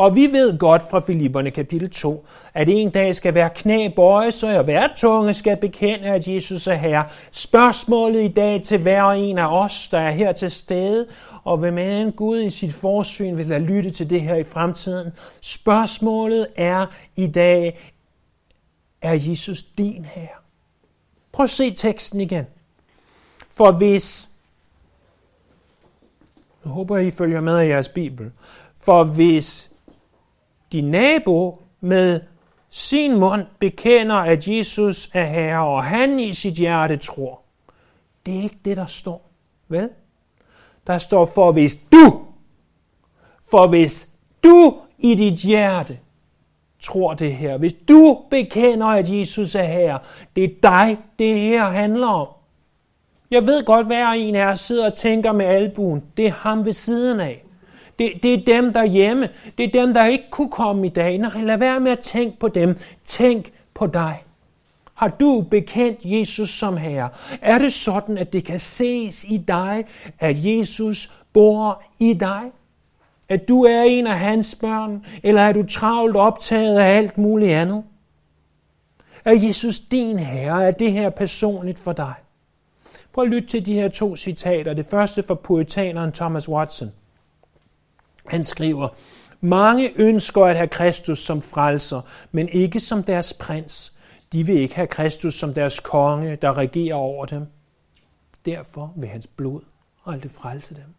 Og 0.00 0.14
vi 0.14 0.26
ved 0.26 0.58
godt 0.58 0.82
fra 0.90 1.00
Filipperne 1.00 1.50
kapitel 1.50 1.90
2, 1.90 2.26
at 2.54 2.68
en 2.68 2.90
dag 2.90 3.14
skal 3.14 3.34
være 3.34 3.50
knæ 3.54 3.88
bøjes, 3.96 4.42
og 4.42 4.64
hver 4.64 4.88
tunge 4.96 5.34
skal 5.34 5.56
bekende, 5.56 6.06
at 6.06 6.28
Jesus 6.28 6.66
er 6.66 6.74
Herre. 6.74 7.08
Spørgsmålet 7.30 8.22
i 8.22 8.28
dag 8.28 8.62
til 8.62 8.78
hver 8.78 9.04
en 9.04 9.38
af 9.38 9.64
os, 9.64 9.88
der 9.88 9.98
er 9.98 10.10
her 10.10 10.32
til 10.32 10.50
stede, 10.50 11.06
og 11.44 11.58
hvem 11.58 11.78
end 11.78 12.12
Gud 12.12 12.40
i 12.40 12.50
sit 12.50 12.72
forsyn 12.72 13.36
vil 13.36 13.46
lade 13.46 13.60
lytte 13.60 13.90
til 13.90 14.10
det 14.10 14.20
her 14.20 14.34
i 14.34 14.44
fremtiden. 14.44 15.12
Spørgsmålet 15.40 16.46
er 16.56 16.86
i 17.16 17.26
dag, 17.26 17.92
er 19.02 19.12
Jesus 19.14 19.62
din 19.62 20.04
Herre? 20.04 20.40
Prøv 21.32 21.44
at 21.44 21.50
se 21.50 21.70
teksten 21.70 22.20
igen. 22.20 22.46
For 23.48 23.72
hvis, 23.72 24.28
nu 26.64 26.70
håber 26.70 26.96
jeg, 26.96 27.06
I 27.06 27.10
følger 27.10 27.40
med 27.40 27.60
i 27.62 27.66
jeres 27.66 27.88
Bibel, 27.88 28.30
for 28.76 29.04
hvis 29.04 29.69
din 30.72 30.84
nabo 30.84 31.62
med 31.80 32.20
sin 32.70 33.18
mund 33.18 33.46
bekender, 33.58 34.14
at 34.14 34.48
Jesus 34.48 35.10
er 35.12 35.24
Herre, 35.24 35.66
og 35.66 35.84
han 35.84 36.20
i 36.20 36.32
sit 36.32 36.54
hjerte 36.54 36.96
tror, 36.96 37.40
det 38.26 38.38
er 38.38 38.42
ikke 38.42 38.58
det, 38.64 38.76
der 38.76 38.86
står. 38.86 39.30
Vel? 39.68 39.88
Der 40.86 40.98
står, 40.98 41.26
for 41.26 41.52
hvis 41.52 41.78
du, 41.92 42.24
for 43.50 43.68
hvis 43.68 44.08
du 44.44 44.76
i 44.98 45.14
dit 45.14 45.38
hjerte 45.38 45.98
tror 46.80 47.14
det 47.14 47.34
her, 47.34 47.56
hvis 47.56 47.74
du 47.88 48.22
bekender, 48.30 48.86
at 48.86 49.10
Jesus 49.10 49.54
er 49.54 49.62
Herre, 49.62 49.98
det 50.36 50.44
er 50.44 50.48
dig, 50.62 50.98
det 51.18 51.40
her 51.40 51.64
handler 51.64 52.06
om. 52.06 52.28
Jeg 53.30 53.46
ved 53.46 53.64
godt, 53.64 53.86
hver 53.86 54.08
en 54.08 54.34
af 54.34 54.38
jer 54.38 54.54
sidder 54.54 54.90
og 54.90 54.96
tænker 54.96 55.32
med 55.32 55.46
albuen. 55.46 56.02
Det 56.16 56.26
er 56.26 56.32
ham 56.32 56.64
ved 56.64 56.72
siden 56.72 57.20
af. 57.20 57.44
Det, 58.00 58.22
det 58.22 58.34
er 58.34 58.44
dem 58.44 58.72
derhjemme. 58.72 59.28
Det 59.58 59.64
er 59.64 59.84
dem, 59.84 59.94
der 59.94 60.06
ikke 60.06 60.24
kunne 60.30 60.50
komme 60.50 60.86
i 60.86 60.90
dag. 60.90 61.18
Nej, 61.18 61.42
lad 61.42 61.58
være 61.58 61.80
med 61.80 61.92
at 61.92 61.98
tænke 61.98 62.38
på 62.38 62.48
dem. 62.48 62.78
Tænk 63.04 63.52
på 63.74 63.86
dig. 63.86 64.24
Har 64.94 65.08
du 65.08 65.44
bekendt 65.50 65.98
Jesus 66.04 66.50
som 66.50 66.76
Herre? 66.76 67.08
Er 67.42 67.58
det 67.58 67.72
sådan, 67.72 68.18
at 68.18 68.32
det 68.32 68.44
kan 68.44 68.60
ses 68.60 69.24
i 69.24 69.36
dig, 69.36 69.84
at 70.18 70.44
Jesus 70.44 71.12
bor 71.32 71.82
i 71.98 72.12
dig? 72.12 72.42
At 73.28 73.48
du 73.48 73.64
er 73.64 73.82
en 73.82 74.06
af 74.06 74.18
hans 74.18 74.54
børn? 74.54 75.04
Eller 75.22 75.42
er 75.42 75.52
du 75.52 75.62
travlt 75.66 76.16
optaget 76.16 76.78
af 76.78 76.96
alt 76.96 77.18
muligt 77.18 77.52
andet? 77.52 77.84
Er 79.24 79.32
Jesus 79.32 79.78
din 79.78 80.18
Herre? 80.18 80.66
Er 80.66 80.70
det 80.70 80.92
her 80.92 81.10
personligt 81.10 81.78
for 81.78 81.92
dig? 81.92 82.14
Prøv 83.12 83.24
at 83.24 83.30
lytte 83.30 83.48
til 83.48 83.66
de 83.66 83.74
her 83.74 83.88
to 83.88 84.16
citater. 84.16 84.74
Det 84.74 84.86
første 84.86 85.22
fra 85.22 85.34
puritaneren 85.34 86.12
Thomas 86.12 86.48
Watson. 86.48 86.92
Han 88.30 88.44
skriver, 88.44 88.88
mange 89.40 89.90
ønsker 89.96 90.44
at 90.44 90.56
have 90.56 90.68
Kristus 90.68 91.18
som 91.18 91.42
frelser, 91.42 92.00
men 92.32 92.48
ikke 92.48 92.80
som 92.80 93.02
deres 93.02 93.32
prins. 93.32 93.92
De 94.32 94.46
vil 94.46 94.56
ikke 94.56 94.74
have 94.74 94.86
Kristus 94.86 95.34
som 95.34 95.54
deres 95.54 95.80
konge, 95.80 96.36
der 96.36 96.58
regerer 96.58 96.94
over 96.94 97.26
dem. 97.26 97.46
Derfor 98.46 98.92
vil 98.96 99.08
hans 99.08 99.26
blod 99.26 99.60
aldrig 100.06 100.30
frelse 100.30 100.74
dem. 100.74 100.94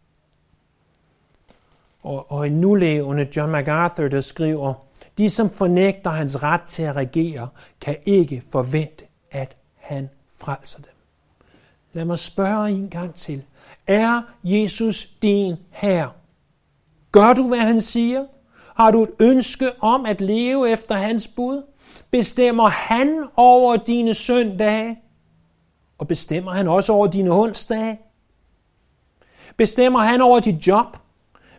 Og, 2.02 2.32
og 2.32 2.46
en 2.46 2.60
nulevende 2.60 3.28
John 3.36 3.52
MacArthur, 3.52 4.08
der 4.08 4.20
skriver, 4.20 4.74
de 5.18 5.30
som 5.30 5.50
fornægter 5.50 6.10
hans 6.10 6.42
ret 6.42 6.62
til 6.62 6.82
at 6.82 6.96
regere, 6.96 7.48
kan 7.80 7.96
ikke 8.04 8.42
forvente, 8.52 9.04
at 9.30 9.56
han 9.76 10.08
frelser 10.40 10.78
dem. 10.78 10.92
Lad 11.92 12.04
mig 12.04 12.18
spørge 12.18 12.70
en 12.70 12.90
gang 12.90 13.14
til. 13.14 13.42
Er 13.86 14.22
Jesus 14.44 15.06
din 15.22 15.56
herre? 15.70 16.10
Gør 17.12 17.32
du, 17.32 17.48
hvad 17.48 17.58
han 17.58 17.80
siger? 17.80 18.24
Har 18.76 18.90
du 18.90 19.02
et 19.02 19.10
ønske 19.20 19.82
om 19.82 20.06
at 20.06 20.20
leve 20.20 20.70
efter 20.70 20.94
hans 20.94 21.28
bud? 21.28 21.62
Bestemmer 22.10 22.68
han 22.68 23.24
over 23.36 23.76
dine 23.76 24.14
søndage? 24.14 24.98
Og 25.98 26.08
bestemmer 26.08 26.52
han 26.52 26.68
også 26.68 26.92
over 26.92 27.06
dine 27.06 27.30
onsdage? 27.30 28.00
Bestemmer 29.56 30.00
han 30.00 30.20
over 30.20 30.40
dit 30.40 30.66
job? 30.66 30.96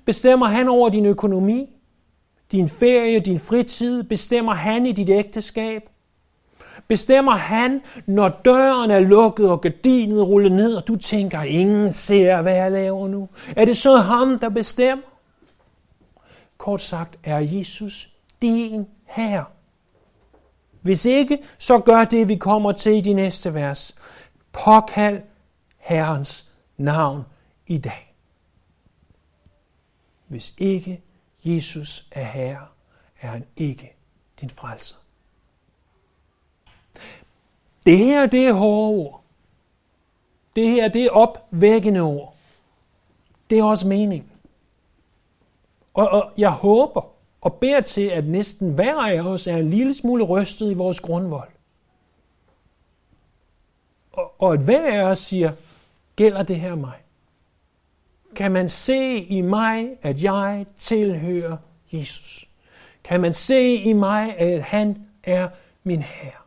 Bestemmer 0.06 0.48
han 0.48 0.70
over 0.70 0.90
din 0.90 1.06
økonomi? 1.06 1.76
Din 2.52 2.70
ferie, 2.70 3.20
din 3.20 3.40
fritid? 3.40 4.04
Bestemmer 4.04 4.54
han 4.54 4.86
i 4.86 4.92
dit 4.92 5.10
ægteskab? 5.10 5.90
Bestemmer 6.88 7.32
han, 7.32 7.82
når 8.06 8.30
døren 8.46 8.92
er 8.92 9.00
lukket 9.00 9.50
og 9.50 9.62
gardinet 9.62 10.28
rullet 10.28 10.52
ned, 10.52 10.76
og 10.76 10.88
du 10.88 10.96
tænker, 10.96 11.42
ingen 11.42 11.90
ser, 11.90 12.42
hvad 12.42 12.56
jeg 12.56 12.72
laver 12.72 13.08
nu? 13.08 13.30
Er 13.56 13.66
det 13.66 13.78
så 13.78 13.98
ham, 13.98 14.40
der 14.40 14.50
bestemmer? 14.50 15.13
Kort 16.64 16.82
sagt, 16.82 17.20
er 17.24 17.38
Jesus 17.38 18.14
din 18.42 18.88
herre? 19.06 19.46
Hvis 20.82 21.06
ikke, 21.06 21.44
så 21.58 21.80
gør 21.80 22.06
det, 22.06 22.28
vi 22.28 22.36
kommer 22.36 22.72
til 22.72 22.92
i 22.94 23.02
de 23.02 23.14
næste 23.14 23.54
vers. 23.54 23.96
Påkald 24.52 25.22
Herrens 25.78 26.52
navn 26.78 27.24
i 27.68 27.78
dag. 27.78 28.14
Hvis 30.28 30.54
ikke 30.58 31.02
Jesus 31.44 32.08
er 32.12 32.24
herre, 32.26 32.68
er 33.22 33.28
han 33.28 33.46
ikke 33.58 33.96
din 34.42 34.50
frelser. 34.50 34.96
Det 37.86 37.98
her, 37.98 38.26
det 38.26 38.48
er 38.48 38.54
hårde 38.54 38.98
ord. 38.98 39.24
Det 40.56 40.70
her, 40.70 40.88
det 40.88 41.06
er 41.06 41.10
opvækkende 41.10 42.02
ord. 42.02 42.36
Det 43.50 43.60
er 43.60 43.64
også 43.64 43.88
mening. 43.88 44.33
Og, 45.94 46.10
og 46.10 46.32
jeg 46.38 46.52
håber 46.52 47.14
og 47.42 47.54
beder 47.54 47.82
til, 47.82 48.08
at 48.08 48.26
næsten 48.26 48.74
hver 48.74 48.96
af 48.96 49.22
os 49.22 49.48
er 49.48 49.58
en 49.58 49.70
lille 49.70 49.94
smule 49.94 50.24
rystet 50.24 50.72
i 50.72 50.74
vores 50.74 51.00
grundvold. 51.00 51.50
Og, 54.12 54.42
og 54.42 54.54
at 54.54 54.64
hver 54.64 55.02
af 55.02 55.12
os 55.12 55.20
siger, 55.20 55.52
gælder 56.16 56.44
det 56.44 56.56
her 56.56 56.76
mig? 56.76 56.98
Kan 58.36 58.52
man 58.52 58.70
se 58.70 59.16
i 59.16 59.42
mig, 59.42 59.90
at 60.02 60.24
jeg 60.24 60.66
tilhører 60.78 61.58
Jesus? 61.92 62.50
Kan 63.04 63.22
man 63.22 63.34
se 63.34 63.76
i 63.76 63.94
mig, 63.94 64.38
at 64.38 64.64
han 64.64 65.08
er 65.24 65.50
min 65.84 66.02
herre? 66.02 66.44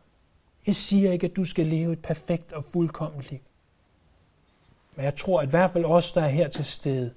Jeg 0.67 0.75
siger 0.75 1.11
ikke, 1.11 1.25
at 1.27 1.35
du 1.35 1.45
skal 1.45 1.65
leve 1.65 1.93
et 1.93 2.01
perfekt 2.01 2.53
og 2.53 2.63
fuldkomment 2.63 3.29
liv. 3.31 3.39
Men 4.95 5.05
jeg 5.05 5.15
tror, 5.15 5.39
at 5.39 5.47
i 5.47 5.49
hvert 5.49 5.71
fald 5.71 5.85
os, 5.85 6.11
der 6.11 6.21
er 6.21 6.27
her 6.27 6.47
til 6.47 6.65
stede, 6.65 7.13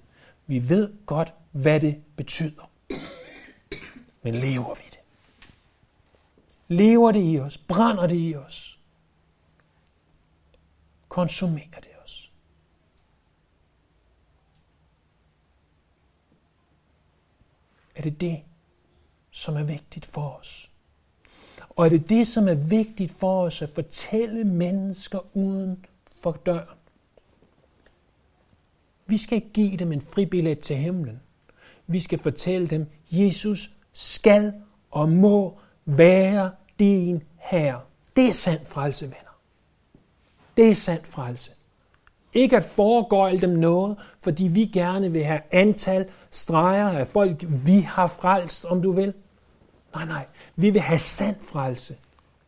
vi 0.46 0.68
ved 0.68 0.92
godt, 1.06 1.34
hvad 1.50 1.80
det 1.80 2.02
betyder. 2.16 2.70
Men 4.22 4.34
lever 4.34 4.74
vi 4.74 4.82
det? 4.90 4.98
Lever 6.68 7.12
det 7.12 7.32
i 7.34 7.38
os? 7.38 7.58
Brænder 7.58 8.06
det 8.06 8.30
i 8.30 8.34
os? 8.36 8.80
Konsumerer 11.08 11.80
det 11.80 11.90
os? 12.04 12.32
Er 17.94 18.02
det 18.02 18.20
det, 18.20 18.42
som 19.30 19.56
er 19.56 19.64
vigtigt 19.64 20.06
for 20.06 20.30
os? 20.30 20.70
Og 21.70 21.84
er 21.86 21.90
det 21.90 22.08
det, 22.08 22.26
som 22.26 22.48
er 22.48 22.54
vigtigt 22.54 23.12
for 23.12 23.42
os 23.42 23.62
at 23.62 23.68
fortælle 23.68 24.44
mennesker 24.44 25.36
uden 25.36 25.86
for 26.06 26.32
døren? 26.32 26.78
Vi 29.06 29.18
skal 29.18 29.36
ikke 29.36 29.52
give 29.52 29.76
dem 29.76 29.92
en 29.92 30.02
fribillet 30.02 30.60
til 30.60 30.76
himlen. 30.76 31.20
Vi 31.90 32.00
skal 32.00 32.18
fortælle 32.18 32.66
dem, 32.66 32.86
Jesus 33.10 33.70
skal 33.92 34.52
og 34.90 35.08
må 35.08 35.58
være 35.84 36.50
din 36.78 37.22
herre. 37.38 37.80
Det 38.16 38.28
er 38.28 38.32
sand 38.32 38.64
frelse, 38.64 39.04
venner. 39.04 39.38
Det 40.56 40.70
er 40.70 40.74
sand 40.74 41.04
frelse. 41.04 41.50
Ikke 42.34 42.56
at 42.56 42.64
foregøjle 42.64 43.40
dem 43.40 43.50
noget, 43.50 43.96
fordi 44.20 44.44
vi 44.44 44.64
gerne 44.64 45.12
vil 45.12 45.24
have 45.24 45.40
antal 45.50 46.08
streger 46.30 46.88
af 46.88 47.06
folk, 47.06 47.44
vi 47.64 47.80
har 47.80 48.06
frelst, 48.06 48.64
om 48.64 48.82
du 48.82 48.92
vil. 48.92 49.12
Nej, 49.94 50.04
nej. 50.04 50.26
Vi 50.56 50.70
vil 50.70 50.80
have 50.80 50.98
sand 50.98 51.36
frelse. 51.42 51.96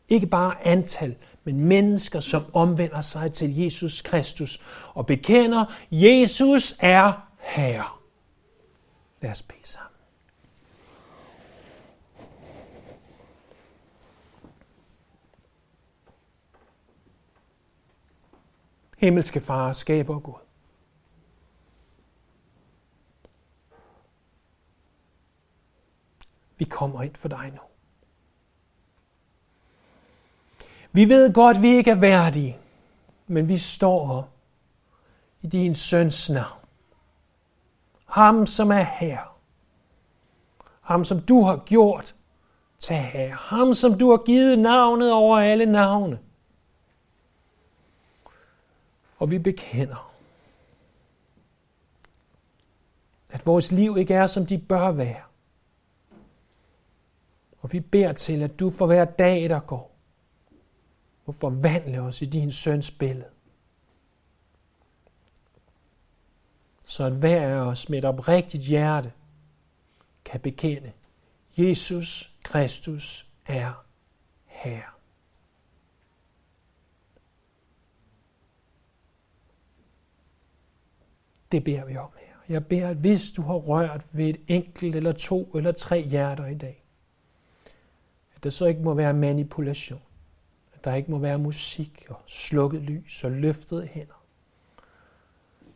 Ikke 0.09 0.27
bare 0.27 0.67
antal, 0.67 1.15
men 1.45 1.61
mennesker, 1.61 2.21
som 2.21 2.43
omvender 2.53 3.01
sig 3.01 3.33
til 3.33 3.57
Jesus 3.57 4.03
Kristus 4.03 4.63
og 4.95 5.07
bekender, 5.07 5.65
Jesus 5.91 6.77
er 6.81 7.13
Herre. 7.39 8.02
Lad 9.23 9.31
os 9.31 9.43
bede 9.43 9.67
sammen. 9.69 9.99
Himmelske 18.99 19.41
Far, 19.41 19.73
skaber 19.73 20.19
Gud. 20.19 20.35
Vi 26.59 26.65
kommer 26.65 27.03
ind 27.03 27.15
for 27.15 27.29
dig 27.29 27.51
nu. 27.51 27.61
Vi 30.93 31.09
ved 31.09 31.35
godt, 31.35 31.63
vi 31.63 31.69
ikke 31.77 31.91
er 31.91 32.01
værdige, 32.01 32.59
men 33.27 33.49
vi 33.49 33.59
står 33.59 34.07
her 34.07 34.33
i 35.41 35.47
din 35.47 35.75
søns 35.75 36.31
navn. 36.31 36.62
Ham, 38.13 38.47
som 38.47 38.71
er 38.71 38.83
her. 38.83 39.39
ham 40.81 41.05
som 41.05 41.21
du 41.21 41.43
har 41.43 41.63
gjort 41.67 42.15
til 42.79 42.97
Herre, 42.97 43.31
ham 43.31 43.75
som 43.75 43.99
du 43.99 44.11
har 44.11 44.25
givet 44.25 44.59
navnet 44.59 45.13
over 45.13 45.39
alle 45.39 45.67
navne. 45.67 46.19
Og 49.19 49.31
vi 49.31 49.39
bekender, 49.39 50.13
at 53.31 53.47
vores 53.47 53.73
liv 53.73 53.97
ikke 53.99 54.15
er, 54.15 54.27
som 54.27 54.47
de 54.47 54.59
bør 54.59 54.93
være. 54.93 55.23
Og 57.61 57.73
vi 57.73 57.81
beder 57.81 58.13
til, 58.13 58.43
at 58.43 58.61
du 58.61 58.71
for 58.71 58.87
hver 58.87 59.05
dag, 59.05 59.49
der 59.49 59.61
går, 59.61 59.97
må 61.27 61.33
forvandle 61.33 62.01
os 62.01 62.23
i 62.23 62.25
din 62.25 62.51
søns 62.51 62.91
billede. 62.91 63.32
Så 66.93 67.05
at 67.05 67.13
hver 67.13 67.49
af 67.49 67.71
os 67.71 67.89
med 67.89 67.99
et 67.99 68.05
oprigtigt 68.05 68.65
hjerte 68.65 69.13
kan 70.25 70.41
bekende, 70.41 70.93
Jesus 71.59 72.35
Kristus 72.43 73.31
er 73.47 73.85
Herre. 74.47 74.93
Det 81.53 81.65
beder 81.65 81.85
vi 81.85 81.97
om 81.97 82.11
her. 82.19 82.35
Jeg 82.49 82.67
beder, 82.67 82.89
at 82.89 82.97
hvis 82.97 83.31
du 83.31 83.43
har 83.43 83.55
rørt 83.55 84.07
ved 84.13 84.29
et 84.29 84.41
enkelt 84.49 84.97
eller 84.97 85.13
to 85.13 85.45
eller 85.45 85.73
tre 85.73 86.03
hjerter 86.03 86.47
i 86.47 86.55
dag, 86.55 86.85
at 88.37 88.45
der 88.45 88.51
så 88.51 88.67
ikke 88.67 88.83
må 88.83 88.95
være 88.95 89.15
manipulation, 89.15 90.03
at 90.75 90.85
der 90.85 90.95
ikke 90.95 91.11
må 91.11 91.19
være 91.19 91.39
musik 91.39 92.07
og 92.09 92.23
slukket 92.27 92.83
lys 92.83 93.25
og 93.25 93.31
løftede 93.31 93.87
hænder, 93.87 94.22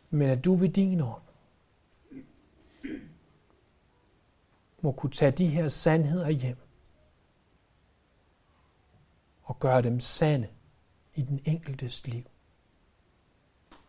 men 0.09 0.29
at 0.29 0.45
du 0.45 0.55
ved 0.55 0.69
din 0.69 1.01
ånd 1.01 1.21
må 4.81 4.91
kunne 4.91 5.11
tage 5.11 5.31
de 5.31 5.47
her 5.47 5.67
sandheder 5.67 6.29
hjem 6.29 6.57
og 9.43 9.59
gøre 9.59 9.81
dem 9.81 9.99
sande 9.99 10.49
i 11.13 11.21
den 11.21 11.39
enkeltes 11.45 12.07
liv. 12.07 12.23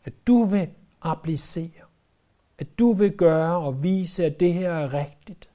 At 0.05 0.12
du 0.27 0.45
vil 0.45 0.75
applicere, 1.01 1.85
at 2.59 2.79
du 2.79 2.93
vil 2.93 3.16
gøre 3.16 3.57
og 3.57 3.83
vise, 3.83 4.25
at 4.25 4.41
det 4.41 4.55
her 4.55 4.73
er 4.73 4.95
rigtigt. 4.95 5.51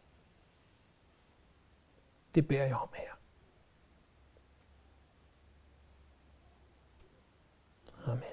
Det 2.35 2.47
beder 2.47 2.63
jeg 2.63 2.75
om 2.75 2.89
her. 2.93 3.13
Amen. 8.05 8.32